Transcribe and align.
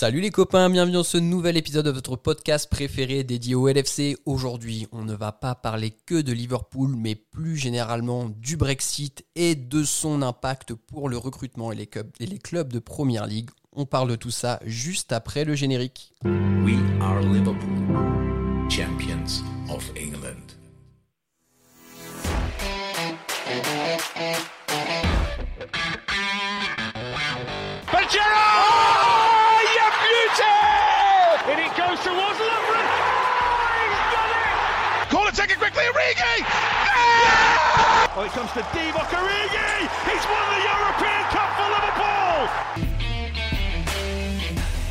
Salut 0.00 0.22
les 0.22 0.30
copains, 0.30 0.70
bienvenue 0.70 0.94
dans 0.94 1.02
ce 1.02 1.18
nouvel 1.18 1.58
épisode 1.58 1.84
de 1.84 1.90
votre 1.90 2.16
podcast 2.16 2.70
préféré 2.70 3.22
dédié 3.22 3.54
au 3.54 3.68
LFC. 3.68 4.16
Aujourd'hui, 4.24 4.86
on 4.92 5.04
ne 5.04 5.14
va 5.14 5.30
pas 5.30 5.54
parler 5.54 5.90
que 5.90 6.22
de 6.22 6.32
Liverpool, 6.32 6.94
mais 6.96 7.14
plus 7.14 7.58
généralement 7.58 8.30
du 8.30 8.56
Brexit 8.56 9.26
et 9.34 9.54
de 9.54 9.84
son 9.84 10.22
impact 10.22 10.72
pour 10.72 11.10
le 11.10 11.18
recrutement 11.18 11.70
et 11.70 11.86
les 12.18 12.38
clubs, 12.38 12.72
de 12.72 12.78
Première 12.78 13.26
Ligue. 13.26 13.50
On 13.76 13.84
parle 13.84 14.08
de 14.08 14.16
tout 14.16 14.30
ça 14.30 14.58
juste 14.64 15.12
après 15.12 15.44
le 15.44 15.54
générique. 15.54 16.14
We 16.24 16.78
are 17.02 17.20
Liverpool, 17.20 18.70
champions 18.70 19.42
of 19.68 19.86
England. 19.98 20.56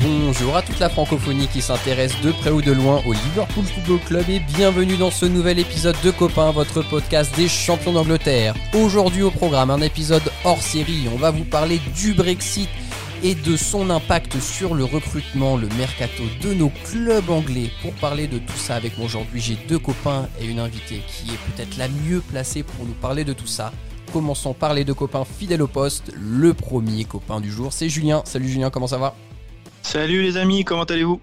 Bonjour 0.02 0.58
à 0.58 0.64
toute 0.64 0.80
la 0.80 0.90
francophonie 0.90 1.48
qui 1.48 1.62
s'intéresse 1.62 2.20
de 2.22 2.32
près 2.32 2.50
ou 2.50 2.64
de 2.64 2.72
loin 2.72 3.04
au 3.06 3.14
Liverpool 3.14 3.66
Football 3.66 4.00
Club 4.08 4.30
et 4.30 4.40
bienvenue 4.40 4.98
dans 4.98 5.12
ce 5.12 5.28
nouvel 5.28 5.60
épisode 5.60 5.98
de 6.04 6.10
Copains, 6.10 6.50
votre 6.50 6.82
podcast 6.82 7.36
des 7.36 7.48
champions 7.48 7.94
d'Angleterre. 7.94 8.56
Aujourd'hui 8.74 9.22
au 9.22 9.30
programme, 9.30 9.70
un 9.70 9.82
épisode 9.82 10.24
hors 10.44 10.62
série, 10.62 11.08
on 11.14 11.18
va 11.18 11.30
vous 11.30 11.44
parler 11.44 11.80
du 11.96 12.16
Brexit 12.16 12.70
et 13.24 13.36
de 13.36 13.58
son 13.58 13.90
impact 13.90 14.40
sur 14.40 14.76
le 14.76 14.84
recrutement, 14.84 15.58
le 15.58 15.68
mercato 15.78 16.24
de 16.42 16.54
nos 16.54 16.70
clubs 16.70 17.30
anglais. 17.30 17.70
Pour 17.82 17.94
parler 17.94 18.28
de 18.28 18.38
tout 18.38 18.58
ça 18.58 18.76
avec 18.76 18.98
moi 18.98 19.08
aujourd'hui, 19.08 19.42
j'ai 19.42 19.58
deux 19.68 19.80
copains 19.80 20.30
et 20.40 20.46
une 20.46 20.60
invitée 20.60 21.02
qui 21.08 21.34
est 21.34 21.38
peut-être 21.52 21.78
la 21.78 21.88
mieux 21.88 22.22
placée 22.22 22.64
pour 22.64 22.86
nous 22.86 22.94
parler 22.94 23.24
de 23.26 23.34
tout 23.34 23.48
ça. 23.48 23.74
Commençons 24.14 24.54
par 24.54 24.74
les 24.74 24.86
deux 24.86 24.94
copains 24.94 25.26
fidèles 25.26 25.62
au 25.62 25.68
poste. 25.68 26.12
Le 26.16 26.54
premier 26.54 27.04
copain 27.04 27.42
du 27.42 27.52
jour, 27.52 27.74
c'est 27.74 27.90
Julien. 27.90 28.22
Salut 28.26 28.48
Julien, 28.48 28.70
comment 28.70 28.88
ça 28.88 28.98
va? 28.98 29.16
Salut 29.82 30.22
les 30.22 30.38
amis, 30.38 30.64
comment 30.64 30.84
allez-vous? 30.84 31.22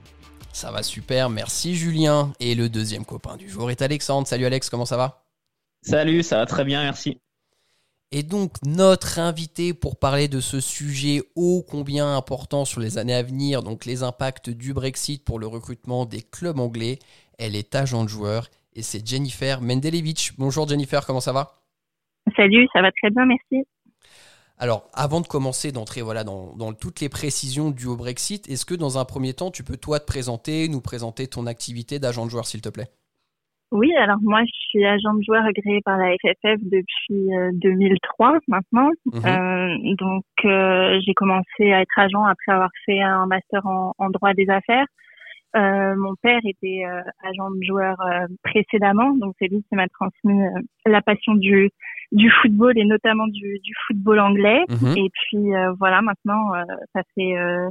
Ça 0.52 0.70
va 0.70 0.82
super, 0.82 1.28
merci 1.30 1.74
Julien. 1.74 2.32
Et 2.40 2.54
le 2.54 2.68
deuxième 2.68 3.04
copain 3.04 3.36
du 3.36 3.48
jour 3.48 3.70
est 3.70 3.82
Alexandre. 3.82 4.26
Salut 4.26 4.46
Alex, 4.46 4.70
comment 4.70 4.86
ça 4.86 4.96
va? 4.96 5.22
Salut, 5.82 6.22
ça 6.22 6.36
va 6.36 6.46
très 6.46 6.64
bien, 6.64 6.82
merci. 6.82 7.20
Et 8.12 8.22
donc 8.22 8.52
notre 8.64 9.18
invité 9.18 9.74
pour 9.74 9.96
parler 9.96 10.28
de 10.28 10.40
ce 10.40 10.60
sujet 10.60 11.22
ô 11.34 11.64
combien 11.68 12.16
important 12.16 12.64
sur 12.64 12.80
les 12.80 12.98
années 12.98 13.14
à 13.14 13.22
venir, 13.22 13.62
donc 13.62 13.84
les 13.84 14.04
impacts 14.04 14.48
du 14.48 14.72
Brexit 14.72 15.24
pour 15.24 15.40
le 15.40 15.48
recrutement 15.48 16.06
des 16.06 16.22
clubs 16.22 16.60
anglais, 16.60 17.00
elle 17.38 17.56
est 17.56 17.74
agent 17.74 18.04
de 18.04 18.08
joueur 18.08 18.48
et 18.74 18.82
c'est 18.82 19.04
Jennifer 19.04 19.60
Mendelevich. 19.60 20.34
Bonjour 20.38 20.68
Jennifer, 20.68 21.04
comment 21.04 21.20
ça 21.20 21.32
va? 21.32 21.64
Salut, 22.36 22.68
ça 22.72 22.80
va 22.80 22.92
très 22.92 23.10
bien, 23.10 23.26
merci. 23.26 23.66
Alors, 24.58 24.88
avant 24.94 25.20
de 25.20 25.26
commencer 25.26 25.70
d'entrer 25.72 26.00
voilà, 26.00 26.24
dans, 26.24 26.54
dans 26.56 26.72
toutes 26.72 27.00
les 27.00 27.08
précisions 27.08 27.70
dues 27.70 27.86
au 27.86 27.96
Brexit, 27.96 28.48
est-ce 28.48 28.64
que 28.64 28.74
dans 28.74 28.98
un 28.98 29.04
premier 29.04 29.34
temps, 29.34 29.50
tu 29.50 29.64
peux 29.64 29.76
toi 29.76 30.00
te 30.00 30.06
présenter, 30.06 30.68
nous 30.68 30.80
présenter 30.80 31.26
ton 31.26 31.46
activité 31.46 31.98
d'agent 31.98 32.24
de 32.24 32.30
joueur, 32.30 32.46
s'il 32.46 32.62
te 32.62 32.68
plaît? 32.68 32.88
Oui, 33.72 33.92
alors 33.96 34.18
moi, 34.22 34.42
je 34.44 34.52
suis 34.68 34.84
agent 34.84 35.14
de 35.14 35.22
joueur 35.22 35.44
agréé 35.44 35.80
par 35.84 35.98
la 35.98 36.14
FFF 36.14 36.60
depuis 36.62 37.34
euh, 37.34 37.50
2003 37.54 38.38
maintenant. 38.48 38.90
Mhm. 39.06 39.26
Euh, 39.26 39.94
donc, 39.98 40.24
euh, 40.44 41.00
j'ai 41.04 41.14
commencé 41.14 41.72
à 41.72 41.80
être 41.80 41.98
agent 41.98 42.24
après 42.24 42.52
avoir 42.52 42.70
fait 42.84 43.00
un 43.00 43.26
master 43.26 43.66
en, 43.66 43.92
en 43.98 44.10
droit 44.10 44.34
des 44.34 44.48
affaires. 44.48 44.86
Euh, 45.56 45.96
mon 45.96 46.14
père 46.22 46.40
était 46.44 46.84
euh, 46.84 47.00
agent 47.24 47.50
de 47.50 47.62
joueur 47.62 47.96
euh, 48.00 48.26
précédemment, 48.42 49.16
donc 49.16 49.34
c'est 49.38 49.48
lui 49.48 49.64
qui 49.68 49.74
m'a 49.74 49.88
transmis 49.88 50.42
euh, 50.42 50.60
la 50.84 51.00
passion 51.00 51.34
du 51.34 51.70
du 52.12 52.30
football 52.30 52.78
et 52.78 52.84
notamment 52.84 53.26
du, 53.26 53.58
du 53.60 53.72
football 53.86 54.20
anglais. 54.20 54.64
Mhm. 54.68 54.96
Et 54.96 55.10
puis 55.10 55.54
euh, 55.54 55.72
voilà, 55.78 56.02
maintenant, 56.02 56.54
euh, 56.54 56.62
ça 56.94 57.02
fait 57.14 57.36
euh, 57.36 57.68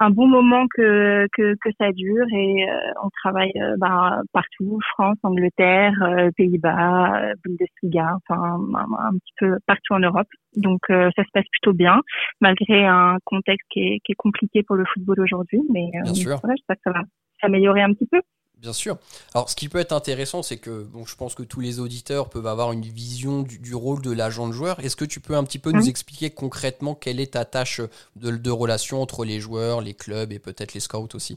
un 0.00 0.10
bon 0.10 0.26
moment 0.26 0.66
que, 0.74 1.26
que, 1.32 1.54
que 1.54 1.70
ça 1.78 1.92
dure 1.92 2.26
et 2.32 2.68
euh, 2.68 2.92
on 3.02 3.08
travaille 3.22 3.52
euh, 3.56 3.76
bah, 3.78 4.20
partout, 4.32 4.78
France, 4.92 5.18
Angleterre, 5.22 5.94
euh, 6.02 6.30
Pays-Bas, 6.36 7.22
euh, 7.22 7.34
Bundesliga, 7.44 8.16
enfin 8.16 8.58
un, 8.74 9.08
un 9.08 9.12
petit 9.18 9.32
peu 9.38 9.56
partout 9.66 9.94
en 9.94 10.00
Europe. 10.00 10.28
Donc 10.56 10.80
euh, 10.90 11.10
ça 11.16 11.22
se 11.22 11.30
passe 11.32 11.46
plutôt 11.52 11.72
bien, 11.72 12.00
malgré 12.40 12.84
un 12.84 13.18
contexte 13.24 13.66
qui 13.70 13.80
est, 13.80 14.00
qui 14.04 14.12
est 14.12 14.16
compliqué 14.16 14.62
pour 14.62 14.76
le 14.76 14.84
football 14.92 15.20
aujourd'hui. 15.20 15.60
Mais 15.72 15.90
euh, 15.94 16.36
voilà, 16.40 16.54
j'espère 16.56 16.76
que 16.76 16.82
ça 16.84 16.92
va 16.92 17.02
s'améliorer 17.40 17.82
un 17.82 17.92
petit 17.92 18.06
peu. 18.10 18.20
Bien 18.64 18.72
sûr. 18.72 18.96
Alors, 19.34 19.50
ce 19.50 19.56
qui 19.56 19.68
peut 19.68 19.78
être 19.78 19.92
intéressant, 19.92 20.42
c'est 20.42 20.56
que 20.56 20.84
bon, 20.84 21.04
je 21.04 21.16
pense 21.16 21.34
que 21.34 21.42
tous 21.42 21.60
les 21.60 21.80
auditeurs 21.80 22.30
peuvent 22.30 22.46
avoir 22.46 22.72
une 22.72 22.80
vision 22.80 23.42
du, 23.42 23.58
du 23.58 23.74
rôle 23.74 24.00
de 24.00 24.10
l'agent 24.10 24.48
de 24.48 24.52
joueur. 24.52 24.80
Est-ce 24.80 24.96
que 24.96 25.04
tu 25.04 25.20
peux 25.20 25.36
un 25.36 25.44
petit 25.44 25.58
peu 25.58 25.70
nous 25.70 25.82
Mhm. 25.82 25.88
expliquer 25.90 26.30
concrètement 26.30 26.94
quelle 26.94 27.20
est 27.20 27.34
ta 27.34 27.44
tâche 27.44 27.82
de, 28.16 28.30
de 28.30 28.50
relation 28.50 29.02
entre 29.02 29.26
les 29.26 29.38
joueurs, 29.38 29.82
les 29.82 29.92
clubs 29.92 30.32
et 30.32 30.38
peut-être 30.38 30.72
les 30.72 30.80
scouts 30.80 31.08
aussi? 31.14 31.36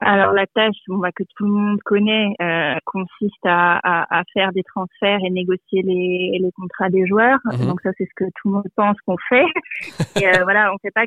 Alors 0.00 0.32
la 0.34 0.46
tâche 0.46 0.76
bah, 0.88 1.10
que 1.10 1.24
tout 1.36 1.46
le 1.46 1.52
monde 1.52 1.80
connaît 1.82 2.34
euh, 2.42 2.74
consiste 2.84 3.44
à, 3.46 3.78
à, 3.82 4.20
à 4.20 4.24
faire 4.34 4.52
des 4.52 4.62
transferts 4.62 5.20
et 5.24 5.30
négocier 5.30 5.80
les, 5.82 6.38
les 6.38 6.52
contrats 6.52 6.90
des 6.90 7.06
joueurs. 7.06 7.38
Mhm. 7.46 7.66
Donc 7.66 7.80
ça 7.80 7.90
c'est 7.96 8.04
ce 8.04 8.14
que 8.14 8.24
tout 8.36 8.48
le 8.48 8.54
monde 8.56 8.68
pense 8.76 9.00
qu'on 9.06 9.16
fait. 9.30 9.46
et 10.16 10.26
euh, 10.28 10.42
voilà, 10.44 10.70
on 10.74 10.78
fait 10.78 10.90
pas 10.90 11.06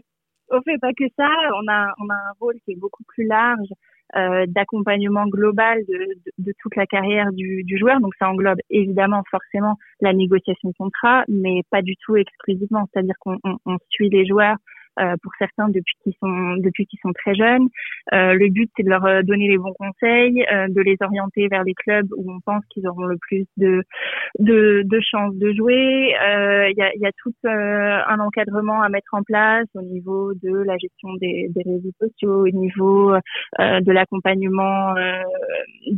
on 0.52 0.62
fait 0.64 0.80
pas 0.80 0.92
que 0.98 1.06
ça. 1.16 1.30
On 1.62 1.68
a 1.72 1.94
on 2.00 2.10
a 2.10 2.16
un 2.16 2.34
rôle 2.40 2.56
qui 2.66 2.72
est 2.72 2.80
beaucoup 2.80 3.04
plus 3.04 3.28
large 3.28 3.70
euh, 4.16 4.46
d'accompagnement 4.48 5.28
global 5.28 5.80
de, 6.38 6.54
toute 6.60 6.76
la 6.76 6.86
carrière 6.86 7.32
du, 7.32 7.78
joueur. 7.78 8.00
Donc 8.00 8.14
ça 8.18 8.28
englobe 8.30 8.58
évidemment 8.70 9.24
forcément 9.30 9.78
la 10.02 10.14
négociation 10.14 10.70
de 10.70 10.76
contrat, 10.78 11.24
mais 11.28 11.62
pas 11.70 11.82
du 11.82 11.96
tout 11.98 12.16
exclusivement. 12.16 12.88
C'est-à-dire 12.92 13.16
qu'on 13.20 13.38
on, 13.44 13.78
suit 13.90 14.10
les 14.10 14.26
joueurs 14.26 14.58
pour 15.24 15.32
certains 15.40 15.70
depuis 15.70 15.96
qu'ils 16.04 16.14
sont 16.22 16.56
depuis 16.58 16.86
qu'ils 16.86 17.00
sont 17.02 17.14
très 17.14 17.36
jeunes. 17.36 17.68
Euh, 18.14 18.34
le 18.34 18.50
but, 18.50 18.70
c'est 18.76 18.84
de 18.84 18.90
leur 18.90 19.06
euh, 19.06 19.22
donner 19.22 19.48
les 19.48 19.58
bons 19.58 19.74
conseils, 19.74 20.46
euh, 20.52 20.68
de 20.70 20.82
les 20.82 20.98
orienter 21.02 21.48
vers 21.48 21.64
les 21.64 21.74
clubs 21.74 22.08
où 22.18 22.32
on 22.32 22.40
pense 22.42 22.64
qu'ils 22.70 22.88
auront 22.88 23.06
le 23.06 23.18
plus 23.18 23.46
de, 23.58 23.84
de, 24.40 24.84
de 24.86 25.00
chances 25.02 25.36
de 25.36 25.54
jouer. 25.54 26.16
Euh, 26.22 26.70
Il 26.70 26.78
y, 26.78 26.82
a, 26.82 26.92
y 26.96 27.06
a 27.06 27.12
tout 27.24 27.34
euh, 27.46 28.00
un 28.08 28.20
encadrement 28.20 28.82
à 28.82 28.90
mettre 28.90 29.14
en 29.14 29.24
place 29.24 29.68
au 29.76 29.82
niveau 29.82 30.34
de 30.44 30.64
la 30.64 30.78
gestion 30.78 31.14
des, 31.22 31.48
des 31.56 31.64
réseaux 31.64 31.92
sociaux, 32.00 32.46
au 32.48 32.50
niveau 32.50 33.14
euh, 33.14 33.80
de 33.82 33.92
l'accompagnement, 33.92 34.96
euh, 34.98 35.24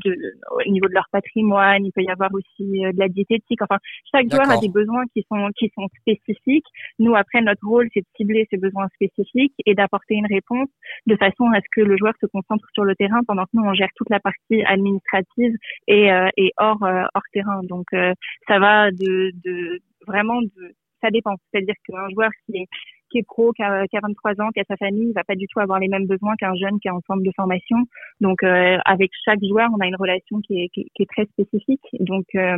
de, 0.04 0.16
au 0.52 0.70
niveau 0.70 0.88
de 0.88 0.94
leur 0.94 1.08
patrimoine. 1.12 1.86
Il 1.86 1.92
peut 1.92 2.04
y 2.04 2.10
avoir 2.10 2.30
aussi 2.34 2.86
euh, 2.86 2.92
de 2.92 3.00
la 3.00 3.08
diététique. 3.08 3.62
Enfin, 3.62 3.80
chaque 4.12 4.30
joueur 4.32 4.50
a 4.50 4.60
des 4.60 4.70
besoins 4.70 5.06
qui 5.14 5.26
sont 5.30 5.50
qui 5.58 5.72
sont 5.76 5.88
spécifiques. 6.02 6.68
Nous, 7.00 7.16
après, 7.16 7.42
notre 7.42 7.66
rôle, 7.68 7.88
c'est 7.94 8.02
de 8.02 8.12
cibler 8.16 8.48
ces 8.50 8.58
besoins 8.58 8.88
spécifiques 8.94 9.54
et 9.66 9.76
d'apporter 9.76 10.16
une 10.16 10.28
réponse 10.28 10.70
de 11.08 11.16
façon 11.16 11.46
à 11.54 11.60
ce 11.60 11.68
que 11.72 11.82
le 11.82 11.98
joueur 11.98 12.14
se 12.22 12.28
concentre 12.28 12.68
sur 12.74 12.84
le 12.84 12.96
terrain 12.96 13.22
pendant 13.28 13.44
que 13.44 13.52
nous, 13.54 13.64
on 13.64 13.74
gère 13.74 13.90
toute 13.96 14.10
la 14.10 14.20
partie 14.20 14.64
administrative 14.66 15.54
et, 15.88 16.12
euh, 16.12 16.30
et 16.38 16.52
hors, 16.58 16.84
euh, 16.84 17.04
hors 17.14 17.24
terrain. 17.34 17.62
Donc, 17.64 17.86
euh, 17.94 18.14
ça 18.48 18.60
va 18.60 18.92
de, 18.92 19.32
de 19.44 19.80
vraiment 20.08 20.42
de, 20.42 20.76
ça 21.02 21.10
dépend. 21.10 21.36
C'est-à-dire 21.52 21.76
qu'un 21.88 22.10
joueur 22.10 22.30
qui 22.46 22.58
est 22.58 22.68
qui 23.12 23.20
est 23.20 23.24
pro, 23.24 23.52
qui 23.52 23.62
a, 23.62 23.86
qui 23.88 23.98
a 23.98 24.00
23 24.02 24.42
ans, 24.42 24.50
qui 24.52 24.62
a 24.62 24.64
sa 24.68 24.78
famille, 24.78 25.10
il 25.10 25.14
va 25.14 25.24
pas 25.24 25.36
du 25.36 25.46
tout 25.48 25.60
avoir 25.60 25.80
les 25.80 25.88
mêmes 25.88 26.08
besoins 26.08 26.36
qu'un 26.38 26.56
jeune 26.56 26.80
qui 26.80 26.88
est 26.88 26.92
en 26.92 27.02
centre 27.06 27.22
de 27.22 27.32
formation. 27.36 27.78
Donc, 28.22 28.42
euh, 28.44 28.78
avec 28.86 29.12
chaque 29.26 29.44
joueur, 29.44 29.70
on 29.76 29.82
a 29.82 29.88
une 29.88 29.96
relation 29.96 30.40
qui 30.42 30.64
est, 30.64 30.70
qui, 30.70 30.90
qui 30.96 31.04
est 31.04 31.10
très 31.14 31.26
spécifique. 31.26 31.86
Donc, 32.00 32.26
euh, 32.36 32.58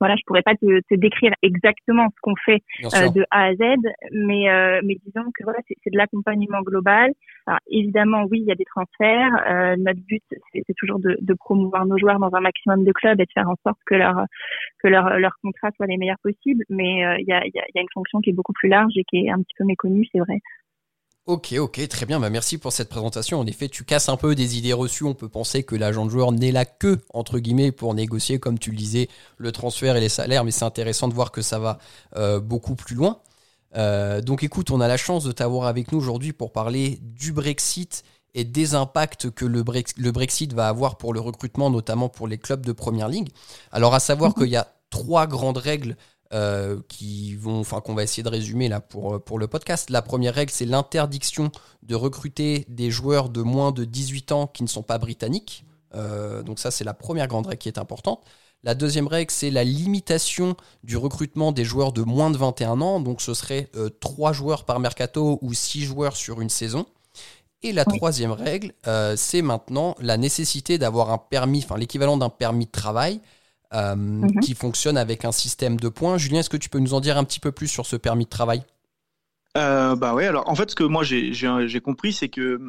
voilà, 0.00 0.16
je 0.16 0.22
pourrais 0.26 0.42
pas 0.42 0.54
te, 0.54 0.80
te 0.88 0.94
décrire 0.94 1.32
exactement 1.42 2.08
ce 2.08 2.20
qu'on 2.22 2.34
fait 2.36 2.62
euh, 2.84 3.10
de 3.10 3.24
A 3.30 3.44
à 3.46 3.54
Z, 3.54 3.60
mais 4.12 4.50
euh, 4.50 4.80
mais 4.82 4.96
disons 5.04 5.30
que 5.34 5.44
voilà, 5.44 5.58
c'est 5.68 5.90
de 5.92 5.96
l'accompagnement 5.96 6.62
global. 6.62 7.12
Alors, 7.46 7.60
évidemment, 7.68 8.24
oui, 8.30 8.40
il 8.40 8.46
y 8.46 8.52
a 8.52 8.54
des 8.54 8.64
transferts. 8.64 9.32
Euh, 9.48 9.76
notre 9.78 10.00
but, 10.00 10.22
c'est 10.52 10.74
toujours 10.76 10.98
de, 11.00 11.16
de 11.20 11.34
promouvoir 11.34 11.86
nos 11.86 11.98
joueurs 11.98 12.18
dans 12.18 12.34
un 12.34 12.40
maximum 12.40 12.84
de 12.84 12.92
clubs 12.92 13.20
et 13.20 13.24
de 13.24 13.32
faire 13.32 13.48
en 13.48 13.56
sorte 13.64 13.78
que 13.86 13.94
leur 13.94 14.24
que 14.82 14.88
leur 14.88 15.18
leur 15.18 15.32
contrat 15.42 15.70
soit 15.76 15.86
les 15.86 15.96
meilleurs 15.96 16.20
possibles. 16.22 16.64
Mais 16.70 17.04
euh, 17.04 17.16
il 17.18 17.26
y 17.26 17.32
a 17.32 17.44
y 17.44 17.58
a, 17.58 17.64
il 17.68 17.72
y 17.74 17.78
a 17.78 17.82
une 17.82 17.94
fonction 17.94 18.20
qui 18.20 18.30
est 18.30 18.34
beaucoup 18.34 18.52
plus 18.54 18.68
large 18.68 18.92
et 18.96 19.04
qui 19.04 19.26
est 19.26 19.30
un 19.30 19.38
petit 19.38 19.54
peu 19.58 19.64
méconnue, 19.64 20.06
c'est 20.12 20.20
vrai. 20.20 20.38
Ok, 21.30 21.54
ok, 21.56 21.86
très 21.86 22.06
bien. 22.06 22.18
Bah, 22.18 22.28
merci 22.28 22.58
pour 22.58 22.72
cette 22.72 22.88
présentation. 22.88 23.38
En 23.38 23.46
effet, 23.46 23.68
tu 23.68 23.84
casses 23.84 24.08
un 24.08 24.16
peu 24.16 24.34
des 24.34 24.58
idées 24.58 24.72
reçues. 24.72 25.04
On 25.04 25.14
peut 25.14 25.28
penser 25.28 25.62
que 25.62 25.76
l'agent 25.76 26.04
de 26.04 26.10
joueur 26.10 26.32
n'est 26.32 26.50
là 26.50 26.64
que, 26.64 26.98
entre 27.14 27.38
guillemets, 27.38 27.70
pour 27.70 27.94
négocier, 27.94 28.40
comme 28.40 28.58
tu 28.58 28.72
le 28.72 28.76
disais, 28.76 29.08
le 29.36 29.52
transfert 29.52 29.94
et 29.94 30.00
les 30.00 30.08
salaires. 30.08 30.42
Mais 30.42 30.50
c'est 30.50 30.64
intéressant 30.64 31.06
de 31.06 31.14
voir 31.14 31.30
que 31.30 31.40
ça 31.40 31.60
va 31.60 31.78
euh, 32.16 32.40
beaucoup 32.40 32.74
plus 32.74 32.96
loin. 32.96 33.20
Euh, 33.76 34.20
donc 34.20 34.42
écoute, 34.42 34.72
on 34.72 34.80
a 34.80 34.88
la 34.88 34.96
chance 34.96 35.22
de 35.22 35.30
t'avoir 35.30 35.68
avec 35.68 35.92
nous 35.92 35.98
aujourd'hui 35.98 36.32
pour 36.32 36.50
parler 36.50 36.98
du 37.00 37.32
Brexit 37.32 38.02
et 38.34 38.42
des 38.42 38.74
impacts 38.74 39.30
que 39.30 39.44
le, 39.44 39.62
Brex- 39.62 39.94
le 39.98 40.10
Brexit 40.10 40.52
va 40.52 40.66
avoir 40.66 40.98
pour 40.98 41.14
le 41.14 41.20
recrutement, 41.20 41.70
notamment 41.70 42.08
pour 42.08 42.26
les 42.26 42.38
clubs 42.38 42.66
de 42.66 42.72
Première 42.72 43.06
Ligue. 43.06 43.28
Alors 43.70 43.94
à 43.94 44.00
savoir 44.00 44.34
qu'il 44.34 44.48
y 44.48 44.56
a 44.56 44.66
trois 44.90 45.28
grandes 45.28 45.58
règles 45.58 45.96
qui 46.88 47.34
vont, 47.34 47.60
enfin 47.60 47.80
qu'on 47.80 47.94
va 47.94 48.02
essayer 48.02 48.22
de 48.22 48.28
résumer 48.28 48.68
là 48.68 48.80
pour, 48.80 49.22
pour 49.22 49.38
le 49.38 49.48
podcast. 49.48 49.90
La 49.90 50.02
première 50.02 50.34
règle, 50.34 50.52
c'est 50.52 50.66
l'interdiction 50.66 51.50
de 51.82 51.94
recruter 51.94 52.64
des 52.68 52.90
joueurs 52.90 53.28
de 53.28 53.42
moins 53.42 53.72
de 53.72 53.84
18 53.84 54.32
ans 54.32 54.46
qui 54.46 54.62
ne 54.62 54.68
sont 54.68 54.82
pas 54.82 54.98
britanniques. 54.98 55.64
donc 55.92 56.58
ça, 56.58 56.70
c'est 56.70 56.84
la 56.84 56.94
première 56.94 57.26
grande 57.26 57.46
règle 57.46 57.58
qui 57.58 57.68
est 57.68 57.78
importante. 57.78 58.24
La 58.62 58.74
deuxième 58.74 59.06
règle, 59.06 59.30
c'est 59.30 59.50
la 59.50 59.64
limitation 59.64 60.54
du 60.84 60.96
recrutement 60.98 61.50
des 61.50 61.64
joueurs 61.64 61.92
de 61.92 62.02
moins 62.02 62.30
de 62.30 62.36
21 62.36 62.80
ans. 62.80 63.00
Donc 63.00 63.22
ce 63.22 63.34
serait 63.34 63.70
3 64.00 64.32
joueurs 64.32 64.64
par 64.64 64.80
mercato 64.80 65.38
ou 65.42 65.54
6 65.54 65.82
joueurs 65.82 66.16
sur 66.16 66.40
une 66.40 66.50
saison. 66.50 66.86
Et 67.62 67.72
la 67.72 67.84
troisième 67.84 68.32
règle, 68.32 68.72
euh, 68.86 69.16
c'est 69.16 69.42
maintenant 69.42 69.94
la 70.00 70.16
nécessité 70.16 70.78
d'avoir 70.78 71.10
un 71.10 71.18
permis, 71.18 71.62
enfin 71.62 71.76
l'équivalent 71.76 72.16
d'un 72.16 72.30
permis 72.30 72.64
de 72.64 72.70
travail 72.70 73.20
euh, 73.74 73.94
mhm. 73.94 74.40
qui 74.40 74.54
fonctionne 74.54 74.96
avec 74.96 75.24
un 75.24 75.32
système 75.32 75.78
de 75.78 75.88
points. 75.88 76.18
Julien, 76.18 76.40
est-ce 76.40 76.50
que 76.50 76.56
tu 76.56 76.68
peux 76.68 76.78
nous 76.78 76.94
en 76.94 77.00
dire 77.00 77.16
un 77.16 77.24
petit 77.24 77.40
peu 77.40 77.52
plus 77.52 77.68
sur 77.68 77.86
ce 77.86 77.96
permis 77.96 78.24
de 78.24 78.30
travail? 78.30 78.62
Euh, 79.56 79.96
Bah 79.96 80.14
ouais, 80.14 80.26
alors 80.26 80.48
en 80.48 80.54
fait, 80.54 80.70
ce 80.70 80.76
que 80.76 80.84
moi 80.84 81.02
j'ai 81.02 81.80
compris, 81.80 82.12
c'est 82.12 82.28
que 82.28 82.60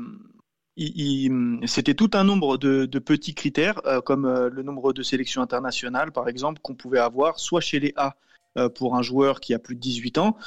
c'était 1.65 1.93
tout 1.93 2.09
un 2.13 2.23
nombre 2.23 2.57
de, 2.57 2.85
petits 2.99 3.35
critères, 3.35 3.81
comme 4.05 4.27
le 4.27 4.63
nombre 4.63 4.93
de 4.93 5.03
sélections 5.03 5.41
internationales, 5.41 6.11
par 6.11 6.27
exemple, 6.27 6.59
qu'on 6.61 6.75
pouvait 6.75 6.99
avoir 6.99 7.39
soit 7.39 7.61
chez 7.61 7.79
les 7.79 7.93
A 7.97 8.15
pour 8.75 8.95
un 8.95 9.01
joueur 9.01 9.39
qui 9.39 9.53
a 9.53 9.59
plus 9.59 9.75
de 9.75 9.79
18 9.79 10.17
ans, 10.17 10.37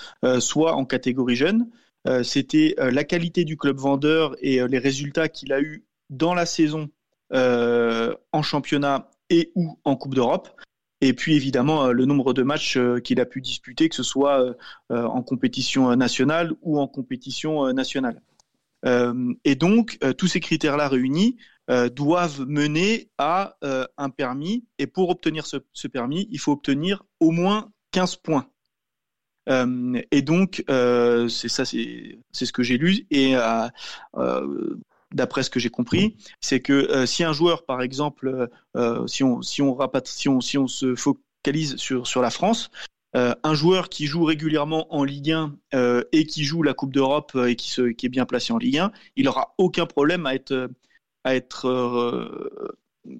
soit 0.40 0.74
en 0.74 0.84
catégorie 0.84 1.36
jeune. 1.36 1.68
Euh, 2.06 2.22
c'était 2.22 2.74
euh, 2.78 2.90
la 2.90 3.04
qualité 3.04 3.44
du 3.44 3.56
club 3.56 3.78
vendeur 3.78 4.36
et 4.40 4.60
euh, 4.60 4.66
les 4.66 4.78
résultats 4.78 5.28
qu'il 5.28 5.52
a 5.52 5.60
eu 5.60 5.84
dans 6.10 6.34
la 6.34 6.46
saison 6.46 6.88
en 7.30 8.42
championnat 8.42 9.10
et 9.30 9.52
ou 9.54 9.78
en 9.84 9.96
Coupe 9.96 10.14
d'Europe. 10.14 10.48
Et 11.00 11.12
puis 11.12 11.34
évidemment 11.34 11.88
le 11.88 12.04
nombre 12.06 12.32
de 12.32 12.42
matchs 12.42 12.78
qu'il 13.02 13.20
a 13.20 13.26
pu 13.26 13.40
disputer, 13.40 13.88
que 13.88 13.94
ce 13.94 14.02
soit 14.02 14.54
en 14.88 15.22
compétition 15.22 15.94
nationale 15.96 16.52
ou 16.62 16.78
en 16.78 16.88
compétition 16.88 17.70
nationale. 17.74 18.22
et 19.44 19.54
donc 19.54 19.98
tous 20.16 20.28
ces 20.28 20.40
critères-là 20.40 20.88
réunis 20.88 21.36
doivent 21.94 22.46
mener 22.46 23.10
à 23.18 23.58
un 23.98 24.08
permis. 24.08 24.64
Et 24.78 24.86
pour 24.86 25.10
obtenir 25.10 25.44
ce, 25.46 25.88
permis, 25.88 26.26
il 26.30 26.38
faut 26.38 26.52
obtenir 26.52 27.02
au 27.20 27.32
moins 27.32 27.70
15 27.90 28.16
points. 28.16 28.48
Euh, 29.48 30.00
et 30.10 30.22
donc, 30.22 30.64
euh, 30.70 31.28
c'est 31.28 31.48
ça, 31.48 31.64
c'est 31.64 32.18
ce 32.32 32.52
que 32.52 32.62
j'ai 32.62 32.78
lu. 32.78 33.06
Et 33.10 33.34
euh, 33.36 33.68
d'après 35.14 35.42
ce 35.42 35.50
que 35.50 35.60
j'ai 35.60 35.70
compris, 35.70 36.16
c'est 36.40 36.60
que 36.60 37.06
si 37.06 37.24
un 37.24 37.32
joueur, 37.32 37.64
par 37.64 37.82
exemple, 37.82 38.48
si 39.06 39.24
on 39.24 39.42
si 39.42 39.62
on, 39.62 39.76
si 40.04 40.28
on 40.28 40.40
si 40.40 40.58
on 40.58 40.68
se 40.68 40.94
focalise 40.94 41.76
sur 41.76 42.06
sur 42.06 42.20
la 42.20 42.30
France, 42.30 42.70
un 43.14 43.54
joueur 43.54 43.88
qui 43.88 44.06
joue 44.06 44.24
régulièrement 44.24 44.92
en 44.94 45.04
Ligue 45.04 45.32
1 45.32 45.54
et 46.12 46.26
qui 46.26 46.44
joue 46.44 46.62
la 46.62 46.74
Coupe 46.74 46.92
d'Europe 46.92 47.36
et 47.46 47.56
qui, 47.56 47.70
se, 47.70 47.82
qui 47.82 48.06
est 48.06 48.10
bien 48.10 48.26
placé 48.26 48.52
en 48.52 48.58
Ligue 48.58 48.78
1, 48.78 48.92
il 49.16 49.24
n'aura 49.26 49.54
aucun 49.58 49.86
problème 49.86 50.26
à 50.26 50.34
être, 50.34 50.68
à 51.22 51.34
être 51.34 52.60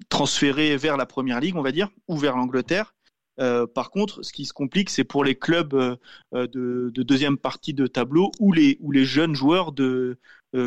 transféré 0.09 0.77
vers 0.77 0.97
la 0.97 1.05
Première 1.05 1.39
Ligue, 1.39 1.55
on 1.55 1.61
va 1.61 1.71
dire, 1.71 1.89
ou 2.07 2.17
vers 2.17 2.35
l'Angleterre. 2.35 2.94
Euh, 3.39 3.67
par 3.67 3.91
contre, 3.91 4.23
ce 4.23 4.31
qui 4.31 4.45
se 4.45 4.53
complique, 4.53 4.89
c'est 4.89 5.03
pour 5.03 5.23
les 5.23 5.35
clubs 5.35 5.73
euh, 5.73 5.95
euh, 6.33 6.47
de, 6.47 7.03
deuxième 7.03 7.37
partie 7.37 7.73
de 7.73 7.87
tableau 7.87 8.31
ou 8.39 8.53
les, 8.53 8.77
ou 8.81 8.91
les 8.91 9.05
jeunes 9.05 9.35
joueurs 9.35 9.71
de, 9.71 10.17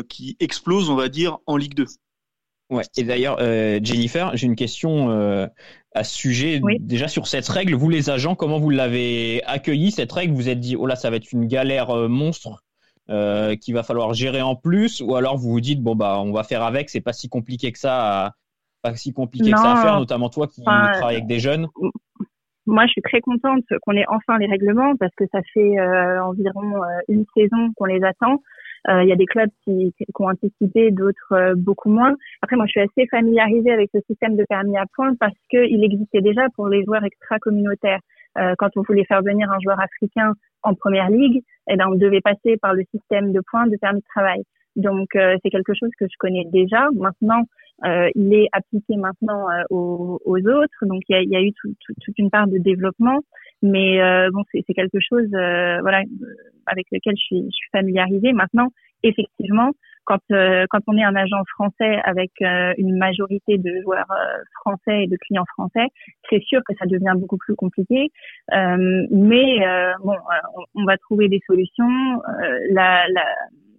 qui 0.07 0.37
explosent, 0.39 0.89
on 0.91 0.95
va 0.95 1.09
dire, 1.09 1.39
en 1.47 1.57
Ligue 1.57 1.73
2. 1.73 1.87
Ouais. 2.69 2.83
Et 2.95 3.03
d'ailleurs, 3.03 3.39
Jennifer, 3.83 4.37
j'ai 4.37 4.45
une 4.45 4.55
question 4.55 5.09
à 5.95 6.03
ce 6.03 6.15
sujet. 6.15 6.61
Déjà 6.79 7.07
sur 7.07 7.25
cette 7.25 7.47
règle, 7.47 7.73
vous 7.73 7.89
les 7.89 8.11
agents, 8.11 8.35
comment 8.35 8.59
vous 8.59 8.69
l'avez 8.69 9.41
accueilli 9.45 9.89
cette 9.89 10.11
règle? 10.11 10.35
Vous 10.35 10.47
êtes 10.47 10.59
dit, 10.59 10.75
oh 10.75 10.85
là, 10.85 10.95
ça 10.95 11.09
va 11.09 11.15
être 11.15 11.31
une 11.31 11.47
galère 11.47 12.07
monstre 12.07 12.63
euh, 13.09 13.55
qu'il 13.55 13.73
va 13.73 13.81
falloir 13.81 14.13
gérer 14.13 14.43
en 14.43 14.55
plus, 14.55 15.01
ou 15.01 15.15
alors 15.15 15.35
vous 15.35 15.49
vous 15.49 15.61
dites, 15.61 15.81
bon 15.81 15.95
bah, 15.95 16.19
on 16.19 16.31
va 16.31 16.43
faire 16.43 16.61
avec, 16.61 16.91
c'est 16.91 17.01
pas 17.01 17.11
si 17.11 17.27
compliqué 17.27 17.71
que 17.71 17.79
ça, 17.79 18.35
pas 18.83 18.95
si 18.95 19.13
compliqué 19.13 19.49
que 19.49 19.57
ça 19.57 19.71
à 19.71 19.81
faire, 19.81 19.99
notamment 19.99 20.29
toi 20.29 20.45
qui 20.45 20.61
travailles 20.61 21.15
avec 21.15 21.25
des 21.25 21.39
jeunes. 21.39 21.67
Moi, 22.69 22.85
je 22.85 22.91
suis 22.91 23.01
très 23.01 23.19
contente 23.19 23.65
qu'on 23.81 23.93
ait 23.93 24.05
enfin 24.09 24.37
les 24.37 24.45
règlements 24.45 24.95
parce 24.95 25.13
que 25.15 25.25
ça 25.31 25.39
fait 25.55 25.79
euh, 25.79 26.23
environ 26.23 26.83
euh, 26.83 26.99
une 27.07 27.25
saison 27.35 27.73
qu'on 27.75 27.85
les 27.85 28.03
attend. 28.03 28.43
Euh, 28.87 29.01
il 29.01 29.09
y 29.09 29.11
a 29.11 29.15
des 29.15 29.25
clubs 29.25 29.49
qui, 29.63 29.91
qui 29.97 30.05
ont 30.19 30.29
anticipé, 30.29 30.91
d'autres 30.91 31.55
beaucoup 31.55 31.89
moins. 31.89 32.13
Après, 32.43 32.55
moi, 32.57 32.67
je 32.67 32.71
suis 32.73 32.81
assez 32.81 33.07
familiarisée 33.07 33.71
avec 33.71 33.89
ce 33.91 33.99
système 34.01 34.37
de 34.37 34.45
permis 34.47 34.77
à 34.77 34.85
points 34.93 35.15
parce 35.19 35.33
qu'il 35.49 35.83
existait 35.83 36.21
déjà 36.21 36.45
pour 36.55 36.67
les 36.67 36.83
joueurs 36.83 37.03
extra-communautaires. 37.03 38.01
quand 38.59 38.69
on 38.75 38.83
voulait 38.83 39.05
faire 39.05 39.23
venir 39.23 39.51
un 39.51 39.59
joueur 39.63 39.79
africain 39.79 40.33
en 40.61 40.75
première 40.75 41.09
ligue, 41.09 41.41
eh 41.71 41.75
ben, 41.75 41.87
on 41.89 41.95
devait 41.95 42.21
passer 42.21 42.57
par 42.57 42.75
le 42.75 42.83
système 42.93 43.33
de 43.33 43.41
points 43.49 43.65
de 43.65 43.77
permis 43.81 44.01
de 44.01 44.05
travail. 44.15 44.43
Donc, 44.75 45.07
c'est 45.13 45.49
quelque 45.49 45.73
chose 45.73 45.89
que 45.99 46.05
je 46.05 46.17
connais 46.19 46.45
déjà. 46.53 46.87
Maintenant, 46.93 47.43
euh, 47.85 48.09
il 48.15 48.33
est 48.33 48.49
appliqué 48.51 48.95
maintenant 48.97 49.49
euh, 49.49 49.63
aux, 49.69 50.19
aux, 50.25 50.39
autres. 50.39 50.85
Donc 50.85 51.01
il 51.09 51.13
y 51.13 51.15
a, 51.15 51.21
il 51.21 51.29
y 51.29 51.35
a 51.35 51.41
eu 51.41 51.51
tout, 51.53 51.73
tout, 51.85 51.93
toute 52.01 52.17
une 52.17 52.29
part 52.29 52.47
de 52.47 52.57
développement, 52.57 53.19
mais 53.61 54.01
euh, 54.01 54.29
bon, 54.31 54.43
c'est 54.51 54.73
quelque 54.73 54.99
chose, 54.99 55.27
voilà, 55.31 56.01
avec 56.65 56.87
lequel 56.91 57.15
je 57.15 57.21
suis, 57.21 57.43
je 57.45 57.55
suis 57.55 57.69
familiarisée. 57.71 58.33
Maintenant, 58.33 58.69
effectivement, 59.03 59.71
quand 60.05 60.19
quand 60.29 60.79
on 60.87 60.97
est 60.97 61.03
un 61.03 61.15
agent 61.15 61.43
français 61.53 61.99
avec 62.03 62.31
une 62.39 62.97
majorité 62.97 63.57
de 63.59 63.81
joueurs 63.83 64.11
français 64.61 65.03
et 65.03 65.07
de 65.07 65.17
clients 65.17 65.45
français, 65.53 65.85
c'est 66.29 66.41
sûr 66.41 66.61
que 66.67 66.73
ça 66.79 66.85
devient 66.87 67.13
beaucoup 67.15 67.37
plus 67.37 67.55
compliqué. 67.55 68.09
mais 68.49 69.59
bon, 70.03 70.15
on, 70.55 70.63
on, 70.81 70.85
va 70.85 70.97
trouver 70.97 71.27
des 71.27 71.41
solutions. 71.45 72.21
la, 72.71 73.07
la 73.09 73.25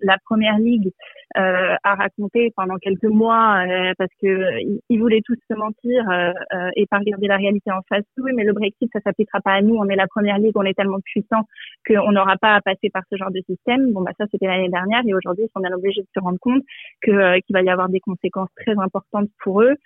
la 0.03 0.17
première 0.25 0.59
ligue 0.59 0.93
euh, 1.37 1.75
a 1.85 1.95
raconté 1.95 2.53
pendant 2.57 2.77
quelques 2.77 3.05
mois 3.05 3.65
euh, 3.65 3.93
parce 3.99 4.11
que 4.21 4.27
euh, 4.27 4.79
ils 4.89 4.99
voulaient 4.99 5.23
tous 5.25 5.39
se 5.49 5.55
mentir 5.55 6.09
euh, 6.11 6.33
et 6.77 6.87
pas 6.87 6.99
regarder 6.99 7.29
la 7.29 7.37
réalité 7.37 7.71
en 7.71 7.83
face. 7.89 8.05
Oui, 8.19 8.33
mais 8.35 8.45
le 8.45 8.53
Brexit 8.53 8.91
ça 8.93 9.01
s'appliquera 9.01 9.41
pas 9.41 9.53
à 9.53 9.63
nous. 9.63 9.77
On 9.77 9.89
est 9.89 9.97
la 9.97 10.09
première 10.09 10.39
ligue, 10.39 10.57
on 10.57 10.65
est 10.65 10.75
tellement 10.75 11.01
puissant 11.05 11.43
qu'on 11.87 12.13
n'aura 12.13 12.37
pas 12.37 12.55
à 12.55 12.61
passer 12.61 12.91
par 12.91 13.03
ce 13.11 13.17
genre 13.17 13.31
de 13.31 13.41
système. 13.49 13.93
Bon 13.93 14.03
bah 14.03 14.13
ça 14.19 14.27
c'était 14.31 14.47
l'année 14.47 14.69
dernière 14.69 15.03
et 15.07 15.15
aujourd'hui 15.15 15.45
ils 15.45 15.53
sont 15.55 15.61
bien 15.61 15.73
obligés 15.73 16.03
de 16.03 16.09
se 16.13 16.21
rendre 16.21 16.39
compte 16.41 16.63
que 17.01 17.39
qu'il 17.41 17.55
va 17.55 17.63
y 17.63 17.71
avoir 17.71 17.89
des 17.89 18.01
conséquences 18.01 18.51
très 18.57 18.77
importantes 18.79 19.29
pour 19.43 19.63
eux 19.63 19.77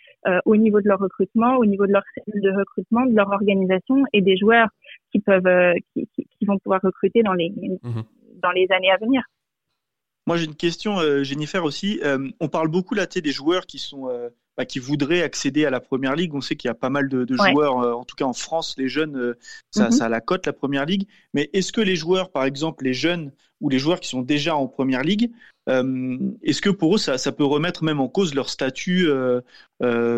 au 0.46 0.56
niveau 0.56 0.80
de 0.80 0.88
leur 0.88 0.98
recrutement, 0.98 1.56
au 1.56 1.66
niveau 1.66 1.86
de 1.86 1.92
leur 1.92 2.04
cellule 2.14 2.42
de 2.42 2.56
recrutement, 2.56 3.04
de 3.06 3.14
leur 3.14 3.30
organisation 3.30 4.04
et 4.12 4.22
des 4.22 4.36
joueurs 4.36 4.68
qui 5.12 5.20
peuvent 5.20 5.74
qui, 5.92 6.08
qui, 6.16 6.46
vont 6.46 6.58
pouvoir 6.58 6.80
recruter 6.82 7.22
dans 7.22 7.32
les 7.32 7.50
mmh 7.50 8.02
dans 8.42 8.50
les 8.50 8.66
années 8.70 8.90
à 8.90 8.98
venir. 8.98 9.22
Moi, 10.26 10.38
j'ai 10.38 10.46
une 10.46 10.54
question, 10.54 10.98
euh, 10.98 11.22
Jennifer 11.22 11.64
aussi. 11.64 12.00
Euh, 12.02 12.28
on 12.40 12.48
parle 12.48 12.68
beaucoup 12.68 12.94
là, 12.94 13.06
des 13.06 13.32
joueurs 13.32 13.66
qui 13.66 13.78
sont 13.78 14.08
euh, 14.08 14.30
bah, 14.56 14.64
qui 14.64 14.78
voudraient 14.78 15.22
accéder 15.22 15.66
à 15.66 15.70
la 15.70 15.80
première 15.80 16.16
ligue. 16.16 16.34
On 16.34 16.40
sait 16.40 16.56
qu'il 16.56 16.68
y 16.68 16.70
a 16.70 16.74
pas 16.74 16.88
mal 16.88 17.08
de, 17.08 17.24
de 17.24 17.36
joueurs, 17.36 17.76
en 17.76 18.04
tout 18.04 18.16
cas 18.16 18.24
en 18.24 18.32
France, 18.32 18.74
les 18.78 18.88
jeunes, 18.88 19.34
ça, 19.70 19.88
mm-hmm. 19.88 19.92
ça, 19.92 20.06
a 20.06 20.08
la 20.08 20.20
cote 20.20 20.46
la 20.46 20.52
première 20.52 20.86
ligue. 20.86 21.06
Mais 21.34 21.50
est-ce 21.52 21.72
que 21.72 21.80
les 21.80 21.96
joueurs, 21.96 22.30
par 22.30 22.44
exemple, 22.44 22.84
les 22.84 22.94
jeunes 22.94 23.32
ou 23.60 23.68
les 23.68 23.78
joueurs 23.78 24.00
qui 24.00 24.08
sont 24.08 24.22
déjà 24.22 24.56
en 24.56 24.66
première 24.66 25.02
ligue, 25.02 25.30
est-ce 25.66 26.60
que 26.60 26.70
pour 26.70 26.94
eux, 26.94 26.98
ça, 26.98 27.18
ça, 27.18 27.32
peut 27.32 27.44
remettre 27.44 27.84
même 27.84 28.00
en 28.00 28.08
cause 28.08 28.34
leur 28.34 28.48
statut 28.48 29.06
de, 29.06 29.42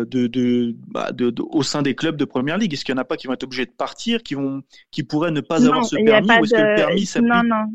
de, 0.05 0.75
bah, 0.87 1.11
de, 1.11 1.33
au 1.41 1.63
sein 1.63 1.81
des 1.81 1.95
clubs 1.95 2.17
de 2.17 2.25
première 2.25 2.57
ligue? 2.57 2.73
Est-ce 2.73 2.85
qu'il 2.85 2.93
y 2.93 2.97
en 2.97 3.01
a 3.01 3.05
pas 3.05 3.17
qui 3.17 3.27
vont 3.27 3.33
être 3.33 3.43
obligés 3.43 3.65
de 3.65 3.71
partir, 3.71 4.23
qui 4.23 4.35
vont, 4.35 4.61
qui 4.91 5.03
pourraient 5.03 5.31
ne 5.31 5.41
pas 5.41 5.65
avoir 5.65 5.85
ce 5.85 5.95
permis, 5.95 6.29
ou 6.29 6.45
est-ce 6.45 6.53
que 6.53 6.61
le 6.61 6.75
permis 6.75 7.09
Non, 7.21 7.43
non 7.43 7.73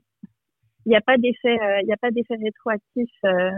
il 0.87 0.91
n'y 0.91 0.97
a 0.97 1.01
pas 1.01 1.17
d'effet 1.17 1.59
euh, 1.61 1.81
il 1.83 1.87
n'y 1.87 1.93
a 1.93 1.97
pas 1.97 2.11
d'effet 2.11 2.37
rétroactif 2.43 3.11
euh, 3.25 3.51